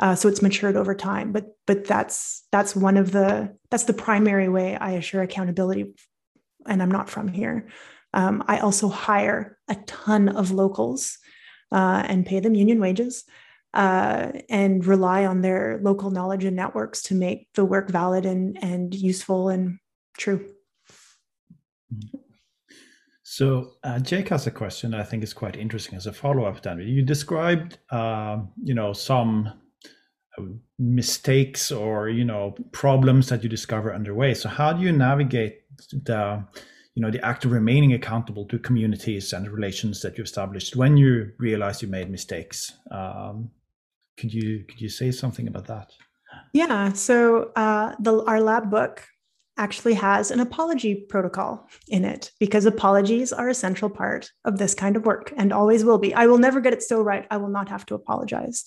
[0.00, 3.92] Uh, so it's matured over time but but that's that's one of the that's the
[3.92, 5.94] primary way i assure accountability
[6.66, 7.68] and i'm not from here.
[8.14, 11.18] Um, i also hire a ton of locals
[11.70, 13.24] uh, and pay them union wages
[13.74, 18.62] uh, and rely on their local knowledge and networks to make the work valid and,
[18.62, 19.78] and useful and
[20.18, 20.46] true.
[23.22, 26.60] So uh, Jake has a question I think is quite interesting as a follow-up.
[26.60, 29.50] Then you described, uh, you know, some
[30.38, 30.42] uh,
[30.78, 34.34] mistakes or you know problems that you discover underway.
[34.34, 36.44] So how do you navigate the,
[36.94, 40.98] you know, the act of remaining accountable to communities and relations that you established when
[40.98, 42.72] you realize you made mistakes?
[42.90, 43.50] Um,
[44.16, 45.90] could you could you say something about that?
[46.52, 46.92] Yeah.
[46.92, 49.06] So uh, the our lab book
[49.58, 54.74] actually has an apology protocol in it because apologies are a central part of this
[54.74, 56.14] kind of work and always will be.
[56.14, 57.26] I will never get it so right.
[57.30, 58.64] I will not have to apologize.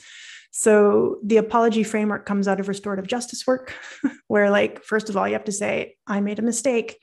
[0.52, 3.74] So the apology framework comes out of restorative justice work,
[4.28, 6.98] where like first of all you have to say I made a mistake,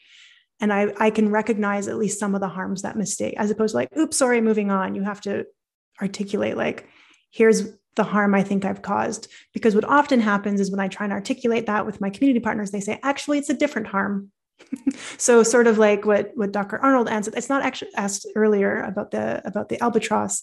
[0.61, 3.73] and I I can recognize at least some of the harms that mistake, as opposed
[3.73, 4.95] to like oops sorry moving on.
[4.95, 5.45] You have to
[6.01, 6.89] articulate like
[7.31, 9.29] here's the harm I think I've caused.
[9.53, 12.71] Because what often happens is when I try and articulate that with my community partners,
[12.71, 14.31] they say, actually, it's a different harm.
[15.19, 16.79] so sort of like what, what Dr.
[16.79, 20.43] Arnold answered, it's not actually asked earlier about the about the albatross.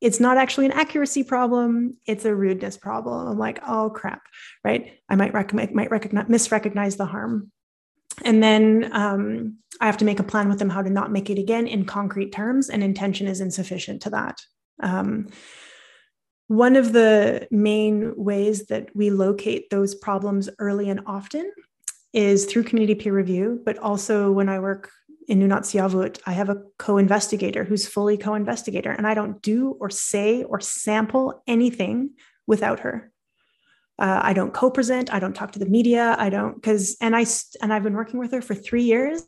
[0.00, 3.28] It's not actually an accuracy problem, it's a rudeness problem.
[3.28, 4.22] I'm like, oh crap,
[4.64, 4.98] right?
[5.08, 7.50] I might recommend might recognize misrecognize the harm.
[8.24, 11.30] And then um, I have to make a plan with them how to not make
[11.30, 14.40] it again in concrete terms, and intention is insufficient to that.
[14.82, 15.28] Um,
[16.50, 21.48] one of the main ways that we locate those problems early and often
[22.12, 24.90] is through community peer review, but also when I work
[25.28, 30.42] in Nunatsiavut, I have a co-investigator who's fully co-investigator, and I don't do or say
[30.42, 32.14] or sample anything
[32.48, 33.12] without her.
[33.96, 35.14] Uh, I don't co-present.
[35.14, 36.16] I don't talk to the media.
[36.18, 37.26] I don't because and I
[37.62, 39.22] and I've been working with her for three years,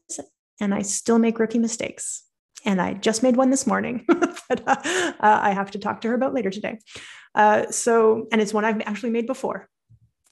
[0.60, 2.24] and I still make rookie mistakes
[2.64, 6.08] and I just made one this morning that uh, uh, I have to talk to
[6.08, 6.78] her about later today.
[7.34, 9.68] Uh, so, and it's one I've actually made before,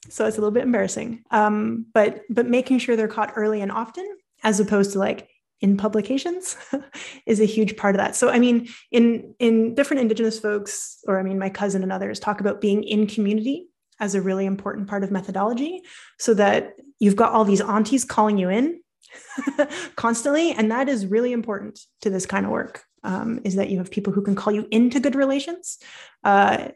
[0.09, 1.25] so it's a little bit embarrassing.
[1.31, 4.07] Um, but but making sure they're caught early and often,
[4.43, 5.29] as opposed to like
[5.61, 6.57] in publications,
[7.27, 8.17] is a huge part of that.
[8.17, 12.21] So, I mean, in in different Indigenous folks, or I mean, my cousin and others
[12.21, 13.67] talk about being in community
[13.99, 15.83] as a really important part of methodology,
[16.19, 18.81] so that you've got all these aunties calling you in
[19.97, 20.53] constantly.
[20.53, 23.91] And that is really important to this kind of work, um, is that you have
[23.91, 25.79] people who can call you into good relations
[26.25, 26.69] uh,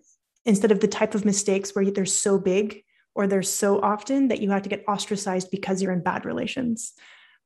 [0.44, 2.82] instead of the type of mistakes where they're so big
[3.14, 6.92] or they're so often that you have to get ostracized because you're in bad relations.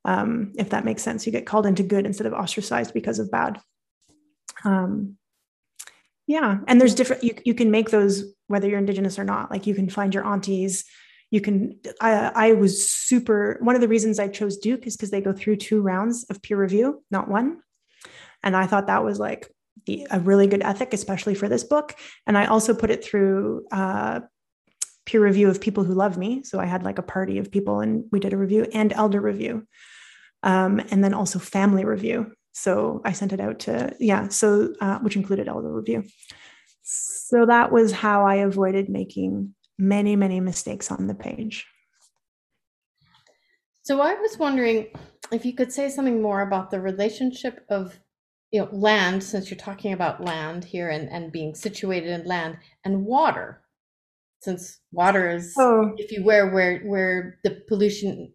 [0.05, 3.31] Um, if that makes sense, you get called into good instead of ostracized because of
[3.31, 3.61] bad.
[4.65, 5.17] Um,
[6.27, 7.25] yeah, and there's different.
[7.25, 9.51] You you can make those whether you're indigenous or not.
[9.51, 10.85] Like you can find your aunties
[11.31, 15.11] you can I, I was super one of the reasons i chose duke is because
[15.11, 17.61] they go through two rounds of peer review not one.
[18.43, 19.51] And i thought that was like
[19.87, 21.95] the, a really good ethic especially for this book.
[22.27, 24.21] And i also put it through uh,
[25.07, 26.43] peer review of people who love me.
[26.45, 29.21] So i had like a party of people and we did a review and elder
[29.21, 29.67] review
[30.43, 32.33] um, and then also family review.
[32.53, 36.05] So I sent it out to, yeah, so uh, which included elder review.
[36.83, 41.67] So that was how I avoided making many, many mistakes on the page.
[43.83, 44.89] So I was wondering
[45.33, 47.99] if you could say something more about the relationship of
[48.51, 52.59] you know land, since you're talking about land here and, and being situated in land
[52.85, 53.63] and water,
[54.41, 55.93] since water is oh.
[55.97, 58.33] if you where where where the pollution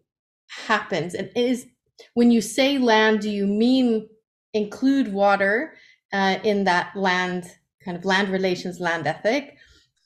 [0.48, 1.14] happens.
[1.14, 1.66] And is
[2.14, 4.08] when you say land, do you mean
[4.54, 5.74] include water
[6.12, 7.50] uh, in that land
[7.84, 9.53] kind of land relations, land ethic?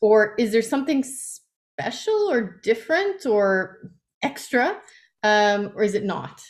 [0.00, 3.92] Or is there something special or different or
[4.22, 4.78] extra?
[5.22, 6.40] Um, or is it not?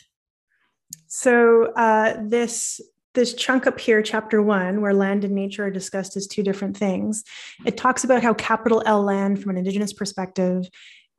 [1.07, 2.79] So uh, this
[3.15, 6.77] this chunk up here, chapter one, where land and nature are discussed as two different
[6.77, 7.23] things,
[7.65, 10.69] it talks about how capital L land from an indigenous perspective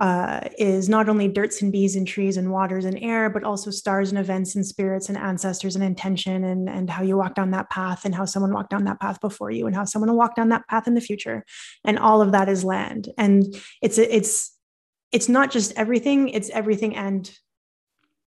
[0.01, 3.71] uh, is not only dirts and bees and trees and waters and air, but also
[3.71, 7.51] stars and events and spirits and ancestors and intention and, and how you walk down
[7.51, 10.17] that path and how someone walked down that path before you and how someone will
[10.17, 11.45] walk down that path in the future.
[11.85, 13.11] And all of that is land.
[13.19, 14.57] And it's it's
[15.13, 17.31] it's not just everything, it's everything and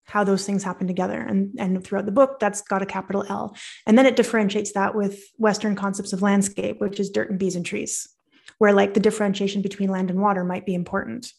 [0.06, 1.20] how those things happen together.
[1.20, 3.56] And, and throughout the book, that's got a capital L.
[3.86, 7.56] And then it differentiates that with Western concepts of landscape, which is dirt and bees
[7.56, 8.10] and trees,
[8.58, 11.32] where like the differentiation between land and water might be important.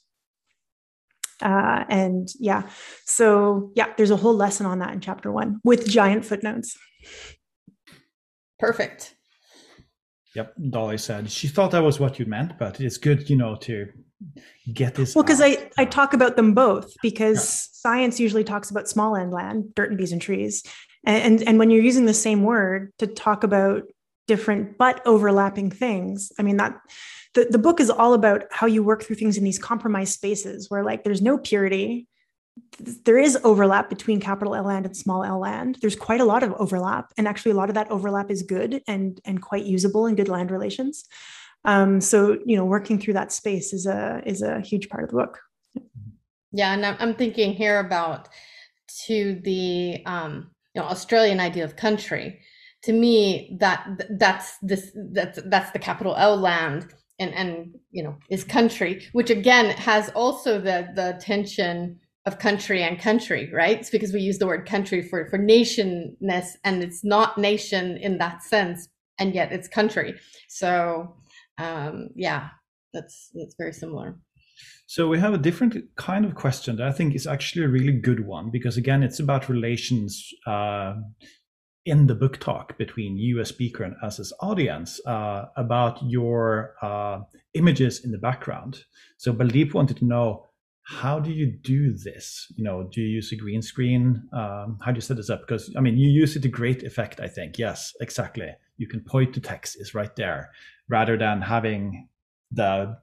[1.43, 2.69] Uh, and yeah,
[3.05, 6.77] so yeah, there's a whole lesson on that in chapter one with giant footnotes.
[8.59, 9.15] Perfect.
[10.35, 13.57] Yep, Dolly said she thought that was what you meant, but it's good, you know,
[13.63, 13.87] to
[14.73, 15.15] get this.
[15.15, 17.91] Well, because I I talk about them both because yeah.
[17.91, 20.63] science usually talks about small end land, dirt and bees and trees,
[21.05, 23.85] and, and and when you're using the same word to talk about
[24.33, 26.73] different but overlapping things, I mean that
[27.35, 30.71] the, the book is all about how you work through things in these compromised spaces
[30.71, 32.09] where like there's no purity
[33.05, 35.79] there is overlap between capital L land and small L land.
[35.81, 38.83] There's quite a lot of overlap, and actually, a lot of that overlap is good
[38.87, 41.05] and and quite usable in good land relations.
[41.65, 45.11] Um, so, you know, working through that space is a is a huge part of
[45.11, 45.41] the book.
[46.53, 48.29] Yeah, and I'm thinking here about
[49.07, 52.41] to the um, you know Australian idea of country.
[52.85, 53.87] To me, that
[54.19, 59.31] that's this that's that's the capital L land and and you know is country which
[59.31, 63.79] again has also the the tension of country and country right?
[63.79, 68.19] It's because we use the word country for for nationness and it's not nation in
[68.19, 70.19] that sense and yet it's country.
[70.49, 71.15] So
[71.59, 72.49] um yeah
[72.93, 74.17] that's that's very similar.
[74.87, 77.93] So we have a different kind of question that I think is actually a really
[77.93, 80.95] good one because again, it's about relations uh,
[81.87, 86.75] in the book talk between you as speaker and us as audience uh, about your
[86.83, 87.21] uh,
[87.55, 88.85] images in the background.
[89.17, 90.47] So Baldeep wanted to know
[90.83, 92.53] how do you do this?
[92.57, 94.29] You know, do you use a green screen?
[94.33, 95.41] Um, how do you set this up?
[95.41, 97.21] Because I mean, you use it to great effect.
[97.21, 98.49] I think yes, exactly.
[98.77, 100.51] You can point to text is right there,
[100.89, 102.09] rather than having
[102.51, 102.97] the,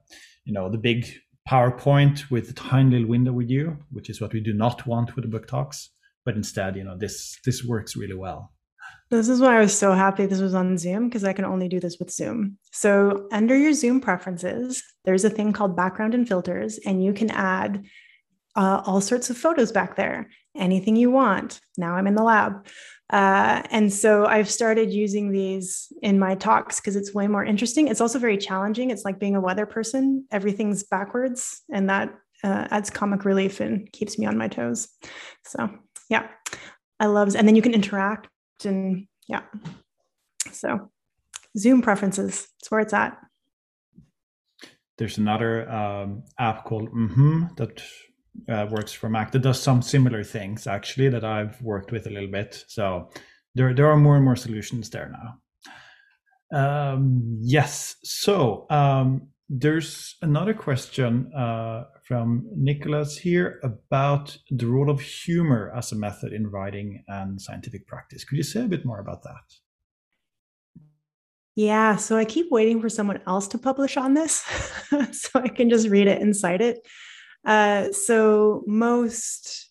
[0.44, 1.06] you know, the big
[1.48, 5.16] PowerPoint with a tiny little window with you, which is what we do not want
[5.16, 5.90] with the book talks.
[6.24, 8.52] But instead, you know, this this works really well.
[9.10, 11.68] This is why I was so happy this was on Zoom because I can only
[11.68, 12.58] do this with Zoom.
[12.72, 17.30] So, under your Zoom preferences, there's a thing called background and filters, and you can
[17.30, 17.86] add
[18.54, 21.60] uh, all sorts of photos back there, anything you want.
[21.78, 22.66] Now I'm in the lab.
[23.10, 27.88] Uh, and so I've started using these in my talks because it's way more interesting.
[27.88, 28.90] It's also very challenging.
[28.90, 32.12] It's like being a weather person, everything's backwards, and that
[32.44, 34.88] uh, adds comic relief and keeps me on my toes.
[35.46, 35.70] So,
[36.10, 36.26] yeah,
[37.00, 38.28] I love, and then you can interact
[38.66, 39.42] and yeah.
[40.52, 40.90] So
[41.56, 43.16] Zoom preferences, it's where it's at.
[44.96, 47.82] There's another um, app called mm-hmm that
[48.48, 52.10] uh, works for Mac that does some similar things actually that I've worked with a
[52.10, 52.64] little bit.
[52.68, 53.10] So
[53.54, 55.38] there there are more and more solutions there now.
[56.50, 57.96] Um, yes.
[58.04, 65.90] So um, there's another question uh, from Nicholas here about the role of humor as
[65.92, 68.24] a method in writing and scientific practice.
[68.24, 70.82] Could you say a bit more about that?
[71.56, 74.44] Yeah, so I keep waiting for someone else to publish on this
[75.12, 76.86] so I can just read it and cite it.
[77.44, 79.70] Uh, so, most,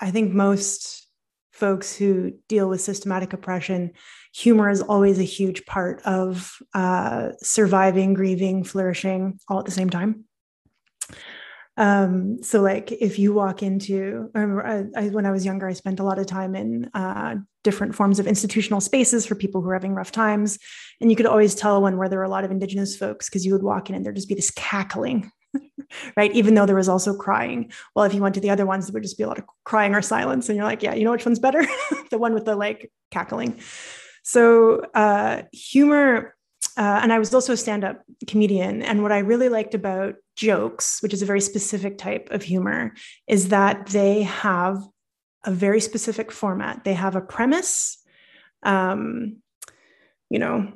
[0.00, 1.06] I think most
[1.52, 3.92] folks who deal with systematic oppression
[4.32, 9.90] humor is always a huge part of uh, surviving, grieving, flourishing all at the same
[9.90, 10.24] time.
[11.78, 15.66] Um, so, like, if you walk into, I remember I, I, when I was younger,
[15.66, 19.62] I spent a lot of time in uh, different forms of institutional spaces for people
[19.62, 20.58] who are having rough times.
[21.00, 23.46] And you could always tell when where there were a lot of Indigenous folks because
[23.46, 25.30] you would walk in and there'd just be this cackling
[26.16, 26.32] right?
[26.32, 27.70] Even though there was also crying.
[27.94, 29.44] Well, if you went to the other ones, there would just be a lot of
[29.64, 30.48] crying or silence.
[30.48, 31.64] And you're like, yeah, you know which one's better?
[32.10, 33.58] the one with the like cackling.
[34.22, 36.34] So uh, humor,
[36.76, 38.82] uh, and I was also a stand up comedian.
[38.82, 42.94] And what I really liked about jokes, which is a very specific type of humor,
[43.26, 44.82] is that they have
[45.44, 46.84] a very specific format.
[46.84, 47.98] They have a premise,
[48.62, 49.38] um,
[50.30, 50.72] you know,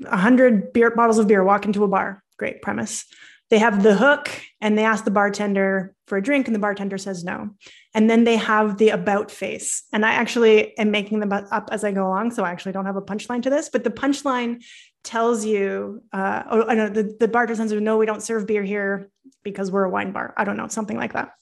[0.00, 3.04] 100 beer bottles of beer walk into a bar great premise
[3.52, 4.30] they have the hook
[4.62, 7.50] and they ask the bartender for a drink and the bartender says no.
[7.92, 9.82] And then they have the about face.
[9.92, 12.86] And i actually am making them up as i go along so i actually don't
[12.86, 14.64] have a punchline to this but the punchline
[15.04, 18.62] tells you uh, oh I know the, the bartender says no we don't serve beer
[18.62, 19.10] here
[19.42, 20.32] because we're a wine bar.
[20.38, 21.32] I don't know something like that.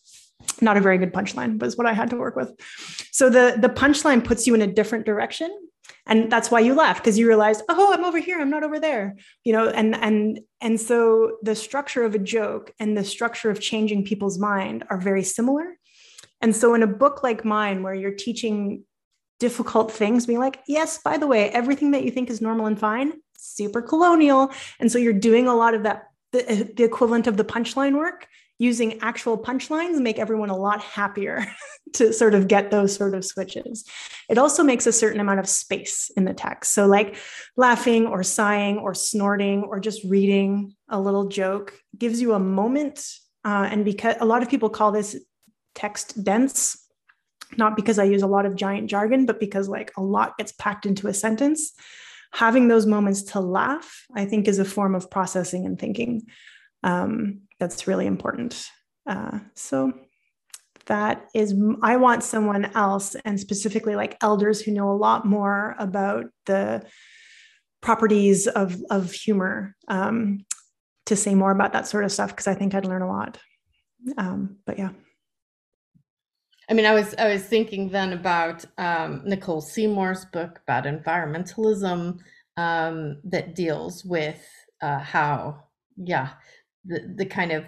[0.61, 2.51] Not a very good punchline but what i had to work with.
[3.13, 5.51] So the the punchline puts you in a different direction
[6.07, 8.41] and that's why you left because you realized oh i'm over here.
[8.41, 9.17] I'm not over there.
[9.45, 13.61] You know and and and so the structure of a joke and the structure of
[13.61, 15.77] changing people's mind are very similar.
[16.43, 18.85] And so in a book like mine where you're teaching
[19.39, 22.79] difficult things being like yes by the way everything that you think is normal and
[22.79, 24.53] fine super colonial.
[24.79, 28.29] And so you're doing a lot of that the, the equivalent of the punchline work
[28.61, 31.47] using actual punchlines make everyone a lot happier
[31.95, 33.87] to sort of get those sort of switches.
[34.29, 36.75] It also makes a certain amount of space in the text.
[36.75, 37.17] So, like
[37.57, 43.03] laughing or sighing or snorting or just reading a little joke gives you a moment.
[43.47, 45.17] Uh, and because a lot of people call this
[45.75, 46.87] text dense,
[47.57, 50.53] not because I use a lot of giant jargon, but because like a lot gets
[50.53, 51.73] packed into a sentence.
[52.35, 56.27] Having those moments to laugh, I think, is a form of processing and thinking.
[56.83, 58.67] Um, that's really important.
[59.09, 59.93] Uh, so
[60.87, 65.77] that is, I want someone else, and specifically like elders who know a lot more
[65.79, 66.85] about the
[67.81, 70.45] properties of, of humor um,
[71.07, 73.39] to say more about that sort of stuff because I think I'd learn a lot.
[74.19, 74.91] Um, but yeah.
[76.69, 82.19] I mean, I was I was thinking then about um, Nicole Seymour's book about environmentalism
[82.57, 84.41] um, that deals with
[84.81, 85.65] uh, how,
[85.97, 86.31] yeah,
[86.85, 87.65] the the kind of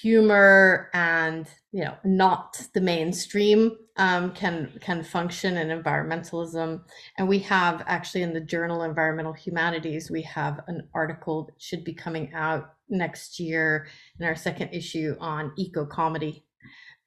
[0.00, 6.82] humor and you know not the mainstream um, can can function in environmentalism.
[7.18, 11.84] And we have actually in the journal environmental humanities we have an article that should
[11.84, 13.88] be coming out next year
[14.20, 16.44] in our second issue on eco comedy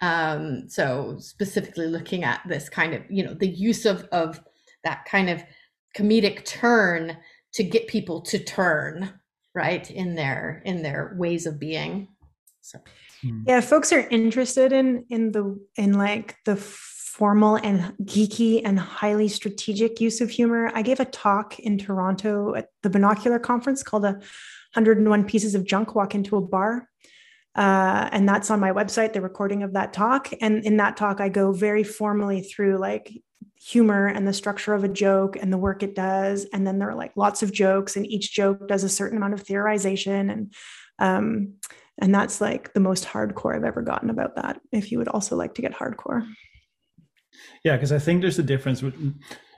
[0.01, 4.39] um, so specifically looking at this kind of you know the use of of
[4.83, 5.43] that kind of
[5.97, 7.17] comedic turn
[7.53, 9.13] to get people to turn
[9.57, 12.07] right in their in their ways of being.
[12.61, 12.79] So
[13.21, 13.41] hmm.
[13.47, 19.27] yeah folks are interested in in the in like the formal and geeky and highly
[19.27, 20.71] strategic use of humor.
[20.75, 24.11] I gave a talk in toronto at the binocular conference called a
[24.75, 26.87] 101 pieces of junk walk into a bar.
[27.55, 30.29] Uh, and that's on my website the recording of that talk.
[30.41, 33.11] And in that talk i go very formally through like
[33.67, 36.45] humor and the structure of a joke and the work it does.
[36.53, 39.33] And then there are like lots of jokes and each joke does a certain amount
[39.33, 40.31] of theorization.
[40.31, 40.53] And
[40.99, 41.55] um,
[41.99, 45.35] and that's like the most hardcore i've ever gotten about that if you would also
[45.35, 46.27] like to get hardcore.
[47.63, 48.95] Yeah because i think there's a difference with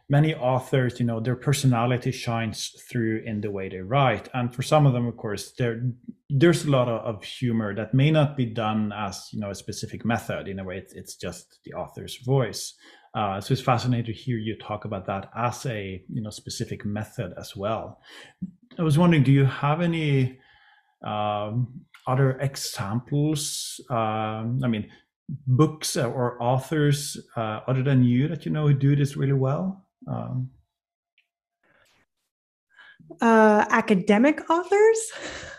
[0.10, 4.28] many authors you know their personality shines through in the way they write.
[4.34, 5.82] And for some of them of course there
[6.30, 9.55] there's a lot of, of humor that may not be done as you know a
[9.55, 10.47] specific method.
[10.47, 12.74] In a way it's, it's just the author's voice
[13.14, 16.86] uh, so it's fascinating to hear you talk about that as a you know specific
[16.86, 18.01] method as well.
[18.78, 20.39] I was wondering, do you have any
[21.05, 23.82] um, other examples?
[23.89, 24.89] Um, I mean,
[25.47, 29.86] books or authors uh, other than you that you know who do this really well?
[30.07, 30.51] Um,
[33.22, 35.12] uh, academic authors.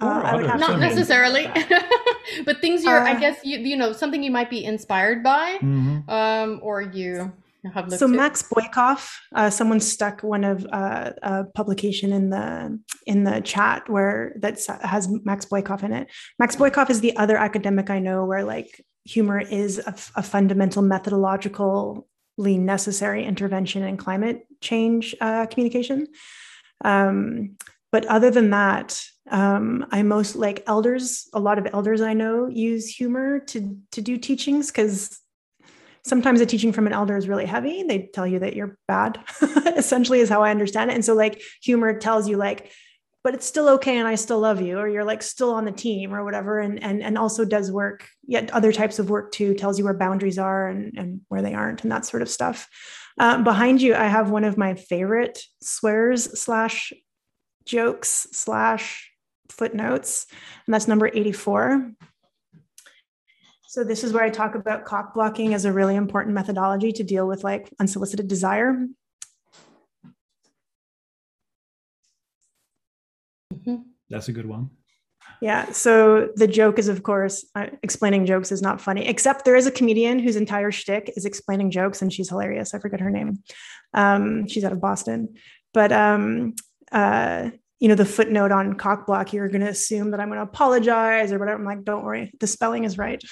[0.00, 1.46] Uh, not necessarily,
[2.44, 5.56] but things you're, uh, I guess you you know something you might be inspired by,
[5.56, 6.08] mm-hmm.
[6.08, 7.32] um, or you
[7.74, 13.24] have so Max Boykoff, uh, someone stuck one of uh, a publication in the in
[13.24, 16.08] the chat where that has Max Boykoff in it.
[16.38, 20.82] Max Boykoff is the other academic I know where like humor is a, a fundamental
[20.82, 22.04] methodologically
[22.38, 26.06] necessary intervention in climate change uh, communication.
[26.82, 27.56] Um,
[27.92, 31.28] but other than that, um, I most like elders.
[31.32, 35.20] A lot of elders I know use humor to to do teachings because
[36.04, 37.82] sometimes a teaching from an elder is really heavy.
[37.82, 39.18] They tell you that you're bad,
[39.76, 40.94] essentially, is how I understand it.
[40.94, 42.72] And so, like, humor tells you, like,
[43.22, 45.72] but it's still okay and I still love you, or you're like still on the
[45.72, 46.58] team or whatever.
[46.58, 49.94] And and and also does work, yet other types of work too, tells you where
[49.94, 52.68] boundaries are and, and where they aren't and that sort of stuff.
[53.18, 56.92] Uh, behind you, I have one of my favorite swears slash
[57.66, 59.09] jokes slash
[59.60, 60.26] footnotes,
[60.66, 61.92] and that's number 84.
[63.68, 67.04] So this is where I talk about cock blocking as a really important methodology to
[67.04, 68.86] deal with like unsolicited desire.
[73.54, 73.76] Mm-hmm.
[74.08, 74.70] That's a good one.
[75.40, 75.70] Yeah.
[75.72, 79.66] So the joke is, of course, uh, explaining jokes is not funny, except there is
[79.66, 82.74] a comedian whose entire shtick is explaining jokes, and she's hilarious.
[82.74, 83.42] I forget her name.
[83.94, 85.34] Um, she's out of Boston.
[85.72, 86.54] But, um,
[86.92, 87.50] uh,
[87.80, 91.32] you know, the footnote on cockblock, you're going to assume that I'm going to apologize
[91.32, 91.58] or whatever.
[91.58, 93.22] I'm like, don't worry, the spelling is right.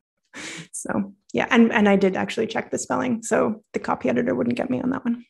[0.72, 1.48] so, yeah.
[1.50, 3.22] And, and I did actually check the spelling.
[3.24, 5.24] So the copy editor wouldn't get me on that one.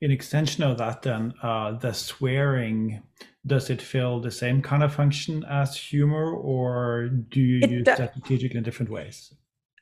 [0.00, 3.02] In extension of that, then, uh, the swearing
[3.46, 7.84] does it fill the same kind of function as humor or do you it use
[7.84, 9.34] do- that strategically in different ways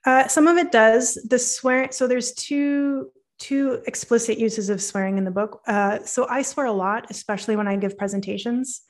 [0.05, 5.19] uh, some of it does the swear so there's two two explicit uses of swearing
[5.19, 8.83] in the book uh, so i swear a lot especially when i give presentations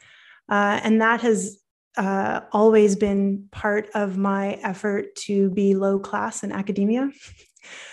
[0.50, 1.60] uh, and that has
[1.96, 7.10] uh, always been part of my effort to be low class in academia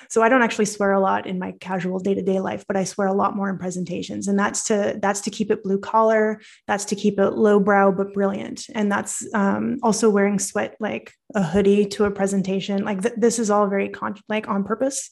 [0.10, 3.08] so I don't actually swear a lot in my casual day-to-day life, but I swear
[3.08, 4.28] a lot more in presentations.
[4.28, 8.14] And that's to that's to keep it blue collar, that's to keep it lowbrow but
[8.14, 8.66] brilliant.
[8.74, 12.84] And that's um, also wearing sweat like a hoodie to a presentation.
[12.84, 15.10] Like th- this is all very con- like on purpose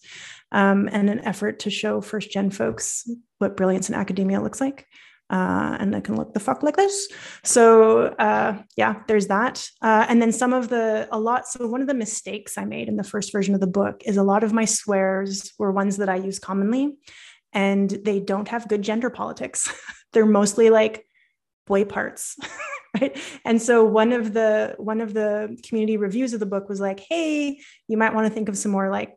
[0.53, 4.87] um, and an effort to show first gen folks what brilliance in academia looks like
[5.29, 7.07] uh, and it can look the fuck like this.
[7.43, 9.67] So uh, yeah, there's that.
[9.81, 11.47] Uh, and then some of the a lot.
[11.47, 14.17] So one of the mistakes I made in the first version of the book is
[14.17, 16.95] a lot of my swears were ones that I use commonly,
[17.51, 19.73] and they don't have good gender politics.
[20.13, 21.07] They're mostly like
[21.65, 22.37] boy parts.
[23.01, 26.79] right and so one of the one of the community reviews of the book was
[26.79, 29.15] like hey you might want to think of some more like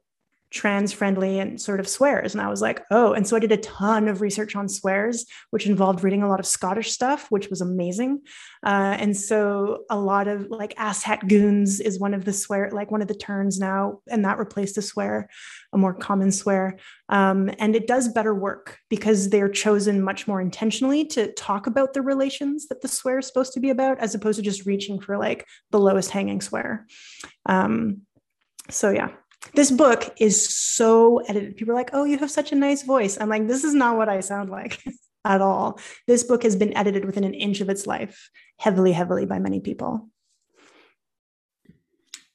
[0.51, 2.35] trans friendly and sort of swears.
[2.35, 3.13] And I was like, oh.
[3.13, 6.41] And so I did a ton of research on swears, which involved reading a lot
[6.41, 8.21] of Scottish stuff, which was amazing.
[8.65, 12.91] Uh, and so a lot of like asshat goons is one of the swear, like
[12.91, 15.29] one of the turns now, and that replaced a swear,
[15.73, 16.79] a more common swear.
[17.09, 21.93] Um, and it does better work because they're chosen much more intentionally to talk about
[21.93, 25.01] the relations that the swear is supposed to be about, as opposed to just reaching
[25.01, 26.87] for like the lowest hanging swear.
[27.47, 28.03] Um,
[28.71, 29.11] so yeah,
[29.55, 31.57] this book is so edited.
[31.57, 33.19] People are like, oh, you have such a nice voice.
[33.21, 34.83] I'm like, this is not what I sound like
[35.25, 35.79] at all.
[36.07, 39.61] This book has been edited within an inch of its life, heavily, heavily by many
[39.61, 40.09] people.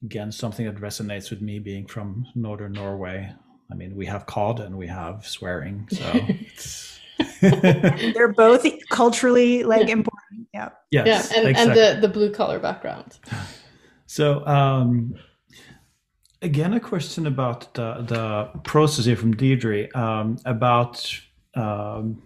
[0.04, 3.34] Again, something that resonates with me being from Northern Norway.
[3.72, 5.88] I mean, we have cod and we have swearing.
[5.92, 6.28] So
[7.42, 9.94] they're both culturally like yeah.
[9.94, 10.48] important.
[10.54, 10.70] Yeah.
[10.90, 11.40] Yes, yeah.
[11.40, 11.82] And, exactly.
[11.82, 13.20] and the, the blue collar background.
[14.08, 15.16] So, um,
[16.42, 21.20] again a question about the, the process here from Deirdre um, about
[21.54, 22.22] um,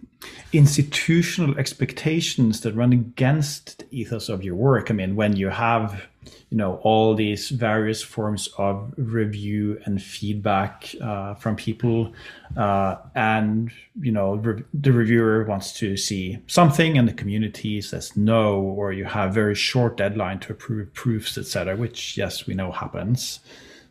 [0.52, 4.90] institutional expectations that run against the ethos of your work.
[4.90, 6.06] I mean, when you have,
[6.50, 12.12] you know, all these various forms of review and feedback uh, from people,
[12.56, 18.16] uh, and you know, re- the reviewer wants to see something, and the community says
[18.16, 22.72] no, or you have very short deadline to approve proofs, etc., which yes, we know
[22.72, 23.40] happens.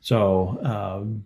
[0.06, 1.26] So, um,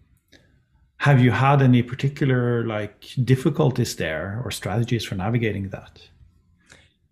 [1.00, 6.00] have you had any particular like difficulties there or strategies for navigating that?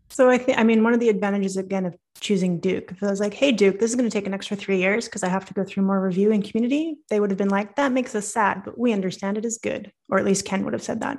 [0.07, 2.93] So I think I mean one of the advantages again of choosing Duke.
[2.93, 5.07] If I was like, "Hey Duke, this is going to take an extra three years
[5.07, 7.76] because I have to go through more review and community," they would have been like,
[7.76, 10.74] "That makes us sad, but we understand it is good," or at least Ken would
[10.74, 11.18] have said that,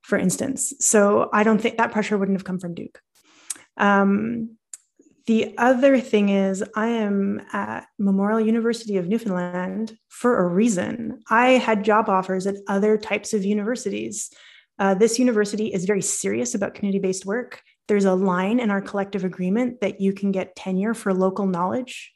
[0.00, 0.72] for instance.
[0.80, 3.02] So I don't think that pressure wouldn't have come from Duke.
[3.76, 4.56] Um,
[5.28, 11.20] the other thing is, I am at Memorial University of Newfoundland for a reason.
[11.28, 14.30] I had job offers at other types of universities.
[14.78, 17.60] Uh, this university is very serious about community based work.
[17.88, 22.10] There's a line in our collective agreement that you can get tenure for local knowledge.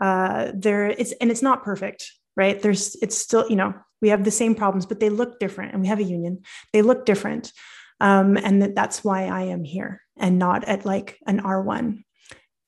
[0.00, 2.60] Uh, there, it's and it's not perfect, right?
[2.60, 5.82] There's, it's still, you know, we have the same problems, but they look different, and
[5.82, 6.42] we have a union.
[6.72, 7.52] They look different,
[8.00, 12.02] um, and that, that's why I am here and not at like an R1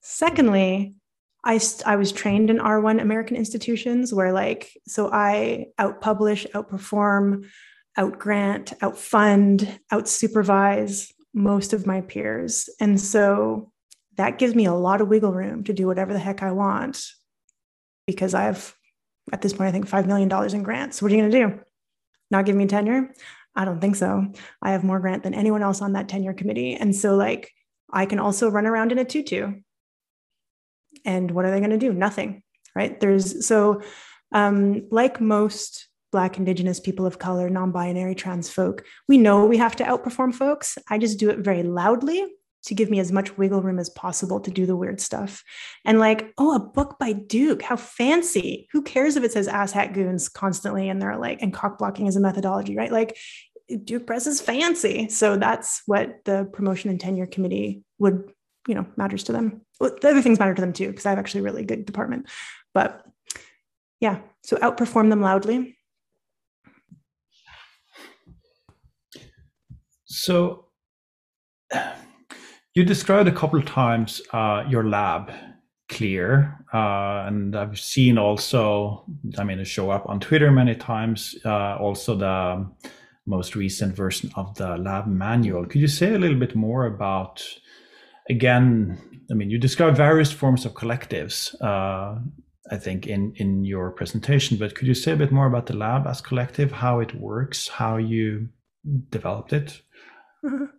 [0.03, 0.95] Secondly,
[1.45, 7.47] I, I was trained in R1 American institutions where, like, so I outpublish, outperform,
[7.97, 12.69] outgrant, outfund, outsupervise most of my peers.
[12.81, 13.73] And so
[14.17, 17.05] that gives me a lot of wiggle room to do whatever the heck I want
[18.07, 18.75] because I have,
[19.33, 21.01] at this point, I think $5 million in grants.
[21.01, 21.61] What are you going to do?
[22.31, 23.13] Not give me tenure?
[23.55, 24.27] I don't think so.
[24.61, 26.75] I have more grant than anyone else on that tenure committee.
[26.75, 27.53] And so, like,
[27.93, 29.55] I can also run around in a tutu
[31.05, 32.43] and what are they going to do nothing
[32.75, 33.83] right there's so
[34.33, 38.85] um, like most Black, Indigenous, people of color, non binary, trans folk.
[39.09, 40.77] We know we have to outperform folks.
[40.91, 42.27] I just do it very loudly
[42.65, 45.43] to give me as much wiggle room as possible to do the weird stuff.
[45.85, 48.69] And like, oh, a book by Duke, how fancy.
[48.73, 52.15] Who cares if it says asshat goons constantly and they're like, and cock blocking is
[52.15, 52.93] a methodology, right?
[52.93, 53.17] Like,
[53.85, 55.09] Duke Press is fancy.
[55.09, 58.31] So that's what the promotion and tenure committee would,
[58.69, 59.63] you know, matters to them.
[59.81, 61.85] Well, the other things matter to them too, because I have actually a really good
[61.85, 62.29] department.
[62.75, 63.05] But
[64.01, 65.77] yeah, so outperform them loudly.
[70.05, 70.67] So
[72.75, 75.33] you described a couple of times uh, your lab
[75.89, 79.05] clear uh, and i've seen also
[79.37, 82.67] i mean it show up on twitter many times uh, also the
[83.27, 87.45] most recent version of the lab manual could you say a little bit more about
[88.29, 88.99] again
[89.31, 92.19] i mean you describe various forms of collectives uh,
[92.71, 94.57] I think, in in your presentation.
[94.57, 97.69] But could you say a bit more about the lab as collective, how it works,
[97.69, 98.49] how you
[99.11, 99.81] developed it?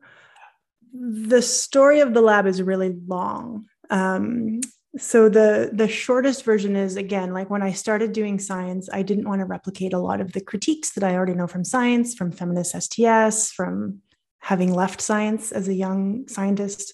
[0.95, 3.65] The story of the lab is really long.
[3.89, 4.61] Um,
[4.95, 9.27] so the the shortest version is again like when I started doing science, I didn't
[9.27, 12.31] want to replicate a lot of the critiques that I already know from science, from
[12.31, 14.03] feminist STS, from
[14.37, 16.93] having left science as a young scientist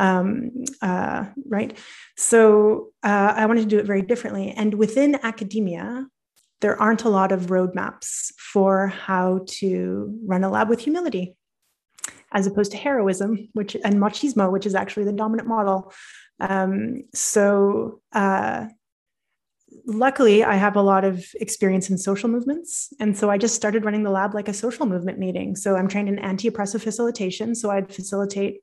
[0.00, 1.78] um, uh, right?
[2.16, 4.50] So uh, I wanted to do it very differently.
[4.56, 6.06] And within academia,
[6.62, 11.36] there aren't a lot of roadmaps for how to run a lab with humility,
[12.32, 15.92] as opposed to heroism, which and machismo, which is actually the dominant model.
[16.40, 18.66] Um, so uh,
[19.86, 23.84] luckily i have a lot of experience in social movements and so i just started
[23.84, 27.70] running the lab like a social movement meeting so i'm trained in anti-oppressive facilitation so
[27.70, 28.60] i'd facilitate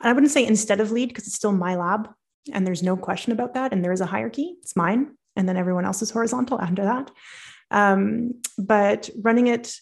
[0.00, 2.08] I wouldn't say instead of lead because it's still my lab
[2.52, 3.72] and there's no question about that.
[3.72, 5.14] And there is a hierarchy, it's mine.
[5.36, 7.10] And then everyone else is horizontal after that.
[7.70, 9.74] Um, but running it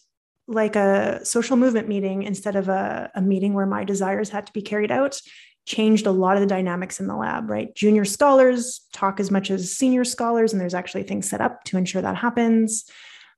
[0.46, 4.52] like a social movement meeting instead of a, a meeting where my desires had to
[4.52, 5.20] be carried out
[5.66, 7.74] changed a lot of the dynamics in the lab, right?
[7.74, 11.76] Junior scholars talk as much as senior scholars, and there's actually things set up to
[11.76, 12.90] ensure that happens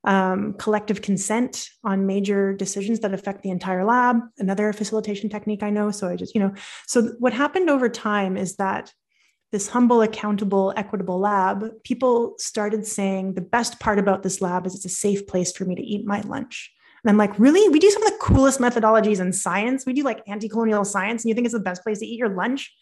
[0.04, 5.70] um, collective consent on major decisions that affect the entire lab, another facilitation technique I
[5.70, 5.90] know.
[5.90, 6.54] So I just, you know,
[6.86, 8.92] so what happened over time is that
[9.52, 14.74] this humble, accountable, equitable lab, people started saying the best part about this lab is
[14.74, 16.72] it's a safe place for me to eat my lunch.
[17.02, 17.68] And I'm like, really?
[17.68, 19.86] We do some of the coolest methodologies in science.
[19.86, 22.18] We do like anti colonial science, and you think it's the best place to eat
[22.18, 22.72] your lunch?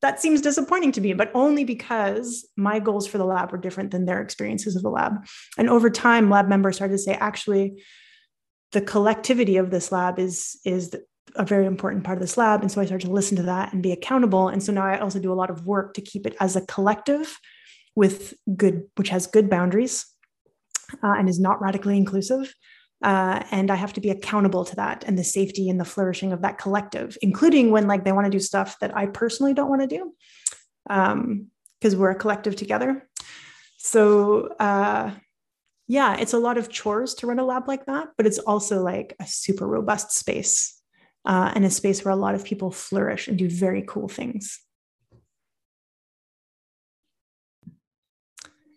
[0.00, 3.90] That seems disappointing to me, but only because my goals for the lab were different
[3.90, 5.26] than their experiences of the lab.
[5.56, 7.82] And over time, lab members started to say, actually,
[8.72, 10.94] the collectivity of this lab is is
[11.34, 12.62] a very important part of this lab.
[12.62, 14.48] And so I started to listen to that and be accountable.
[14.48, 16.64] And so now I also do a lot of work to keep it as a
[16.66, 17.38] collective
[17.94, 20.06] with good, which has good boundaries
[21.02, 22.54] uh, and is not radically inclusive.
[23.02, 26.32] Uh, and I have to be accountable to that and the safety and the flourishing
[26.32, 29.68] of that collective, including when like they want to do stuff that I personally don't
[29.68, 30.12] want to do,
[30.84, 33.08] because um, we're a collective together.
[33.76, 35.12] So uh,
[35.86, 38.82] yeah, it's a lot of chores to run a lab like that, but it's also
[38.82, 40.82] like a super robust space
[41.24, 44.58] uh, and a space where a lot of people flourish and do very cool things.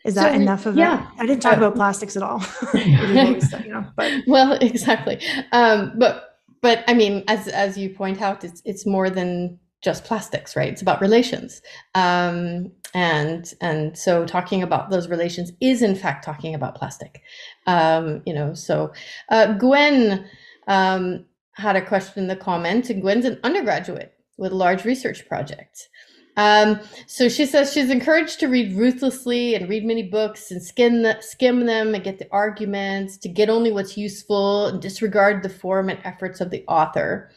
[0.04, 1.04] Is that so, enough of yeah.
[1.04, 1.08] it?
[1.20, 2.44] I didn't talk uh, about plastics at all.
[2.74, 3.86] you know.
[4.28, 5.20] Well, exactly.
[5.52, 10.04] Um, but but I mean, as as you point out, it's it's more than just
[10.04, 10.72] plastics, right?
[10.72, 11.62] It's about relations,
[11.96, 17.22] um, and and so talking about those relations is in fact talking about plastic.
[17.68, 18.94] Um, you know, so
[19.30, 20.26] uh, Gwen
[20.68, 25.28] um, had a question in the comment, and Gwen's an undergraduate with a large research
[25.28, 25.90] project.
[26.38, 31.02] Um, so she says she's encouraged to read ruthlessly and read many books and skim,
[31.02, 35.50] the, skim them and get the arguments, to get only what's useful and disregard the
[35.50, 37.30] form and efforts of the author.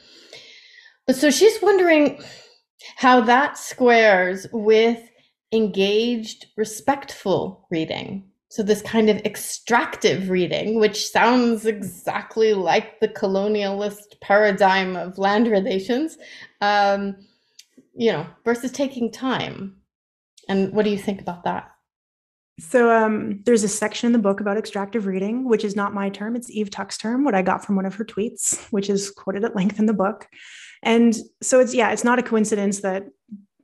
[1.06, 2.22] But so she's wondering
[2.96, 5.00] how that squares with
[5.52, 8.24] engaged, respectful reading.
[8.48, 15.48] So, this kind of extractive reading, which sounds exactly like the colonialist paradigm of land
[15.48, 16.18] relations.
[16.60, 17.16] Um,
[17.96, 19.76] you know, versus taking time.
[20.48, 21.70] And what do you think about that?
[22.60, 26.08] So um, there's a section in the book about extractive reading, which is not my
[26.08, 26.36] term.
[26.36, 29.44] It's Eve Tuck's term, what I got from one of her tweets, which is quoted
[29.44, 30.28] at length in the book.
[30.82, 33.06] And so it's, yeah, it's not a coincidence that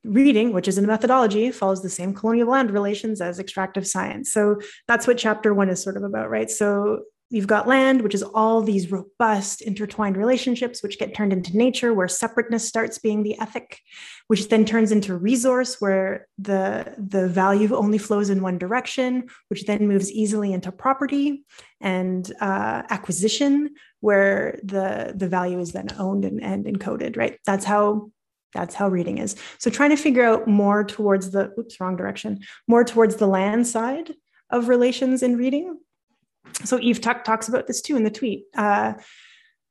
[0.03, 4.33] reading, which is in the methodology, follows the same colonial land relations as extractive science.
[4.33, 4.57] So
[4.89, 6.51] that's what chapter one is sort of about, right?
[6.51, 11.57] So you've got land, which is all these robust intertwined relationships, which get turned into
[11.57, 13.81] nature, where separateness starts being the ethic,
[14.27, 19.65] which then turns into resource, where the, the value only flows in one direction, which
[19.65, 21.45] then moves easily into property
[21.81, 23.71] and uh, acquisition,
[24.01, 27.39] where the, the value is then owned and, and encoded, right?
[27.47, 28.11] That's how
[28.53, 29.37] that's how reading is.
[29.59, 33.69] So trying to figure out more towards the oops, wrong direction, more towards the land
[33.69, 34.13] side
[34.51, 35.79] of relations in reading.
[36.65, 38.45] So Eve Tuck talks about this too in the tweet.
[38.57, 38.95] Uh,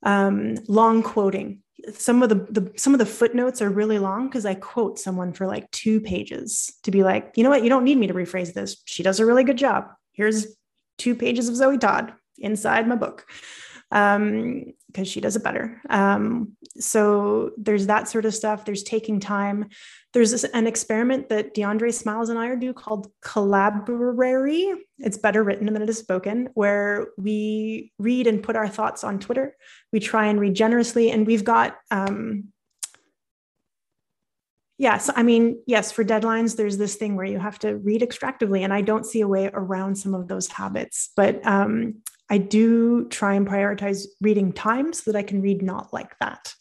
[0.03, 1.61] um, long quoting.
[1.93, 5.33] Some of the, the some of the footnotes are really long because I quote someone
[5.33, 8.13] for like two pages to be like, you know what, you don't need me to
[8.13, 8.81] rephrase this.
[8.85, 9.85] She does a really good job.
[10.11, 10.55] Here's
[10.97, 13.25] two pages of Zoe Todd inside my book
[13.91, 15.79] um, because she does it better.
[15.89, 18.65] Um, so there's that sort of stuff.
[18.65, 19.69] There's taking time.
[20.13, 24.73] There's this, an experiment that Deondre Smiles and I are do called Collaborary.
[24.97, 29.19] It's better written than it is spoken, where we read and put our thoughts on
[29.19, 29.55] Twitter.
[29.93, 31.77] We try and read generously, and we've got.
[31.91, 32.45] Um,
[34.81, 38.63] Yes, I mean, yes, for deadlines, there's this thing where you have to read extractively,
[38.63, 41.09] and I don't see a way around some of those habits.
[41.17, 41.95] But um,
[42.29, 46.53] I do try and prioritize reading time so that I can read not like that.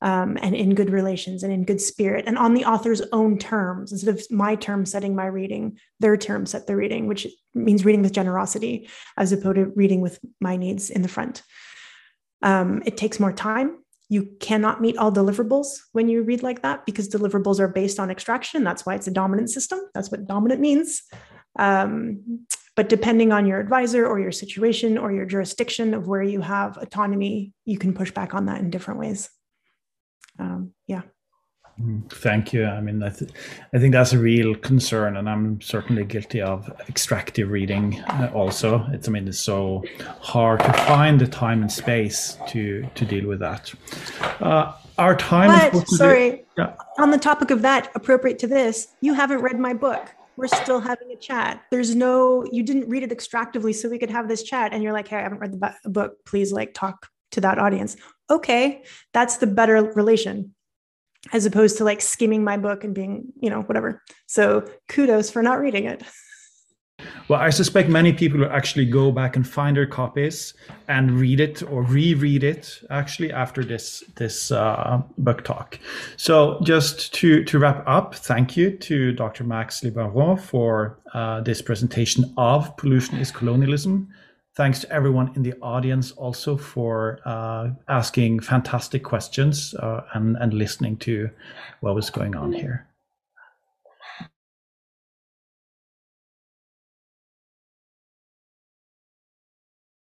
[0.00, 3.92] Um, and in good relations and in good spirit and on the author's own terms.
[3.92, 7.24] Instead of my term setting my reading their term set the reading which
[7.54, 11.42] means reading with generosity as opposed to reading with my needs in the front.
[12.42, 13.78] Um, it takes more time.
[14.08, 18.10] You cannot meet all deliverables when you read like that because deliverables are based on
[18.10, 18.64] extraction.
[18.64, 19.78] That's why it's a dominant system.
[19.94, 21.02] That's what dominant means.
[21.58, 22.44] Um,
[22.74, 26.78] but depending on your advisor or your situation or your jurisdiction of where you have
[26.78, 29.28] autonomy, you can push back on that in different ways.
[30.38, 31.02] Um, yeah.
[31.80, 32.66] Mm, thank you.
[32.66, 33.30] I mean, I, th-
[33.74, 38.00] I think that's a real concern, and I'm certainly guilty of extractive reading.
[38.00, 39.82] Uh, also, it's I mean, it's so
[40.20, 43.72] hard to find the time and space to to deal with that.
[44.40, 45.70] Uh, our time.
[45.72, 46.74] But sorry, yeah.
[46.98, 50.80] on the topic of that, appropriate to this, you haven't read my book we're still
[50.80, 51.62] having a chat.
[51.70, 54.72] There's no, you didn't read it extractively so we could have this chat.
[54.72, 56.24] And you're like, hey, I haven't read the book.
[56.24, 57.96] Please like talk to that audience.
[58.30, 60.54] Okay, that's the better relation
[61.32, 64.02] as opposed to like skimming my book and being, you know, whatever.
[64.26, 66.02] So kudos for not reading it.
[67.28, 70.54] Well, I suspect many people will actually go back and find their copies
[70.88, 75.78] and read it or reread it actually after this this uh, book talk.
[76.16, 79.44] So just to to wrap up, thank you to Dr.
[79.44, 84.08] Max Liboiron for uh, this presentation of pollution is colonialism.
[84.54, 90.52] Thanks to everyone in the audience also for uh, asking fantastic questions uh, and, and
[90.52, 91.30] listening to
[91.80, 92.86] what was going on here.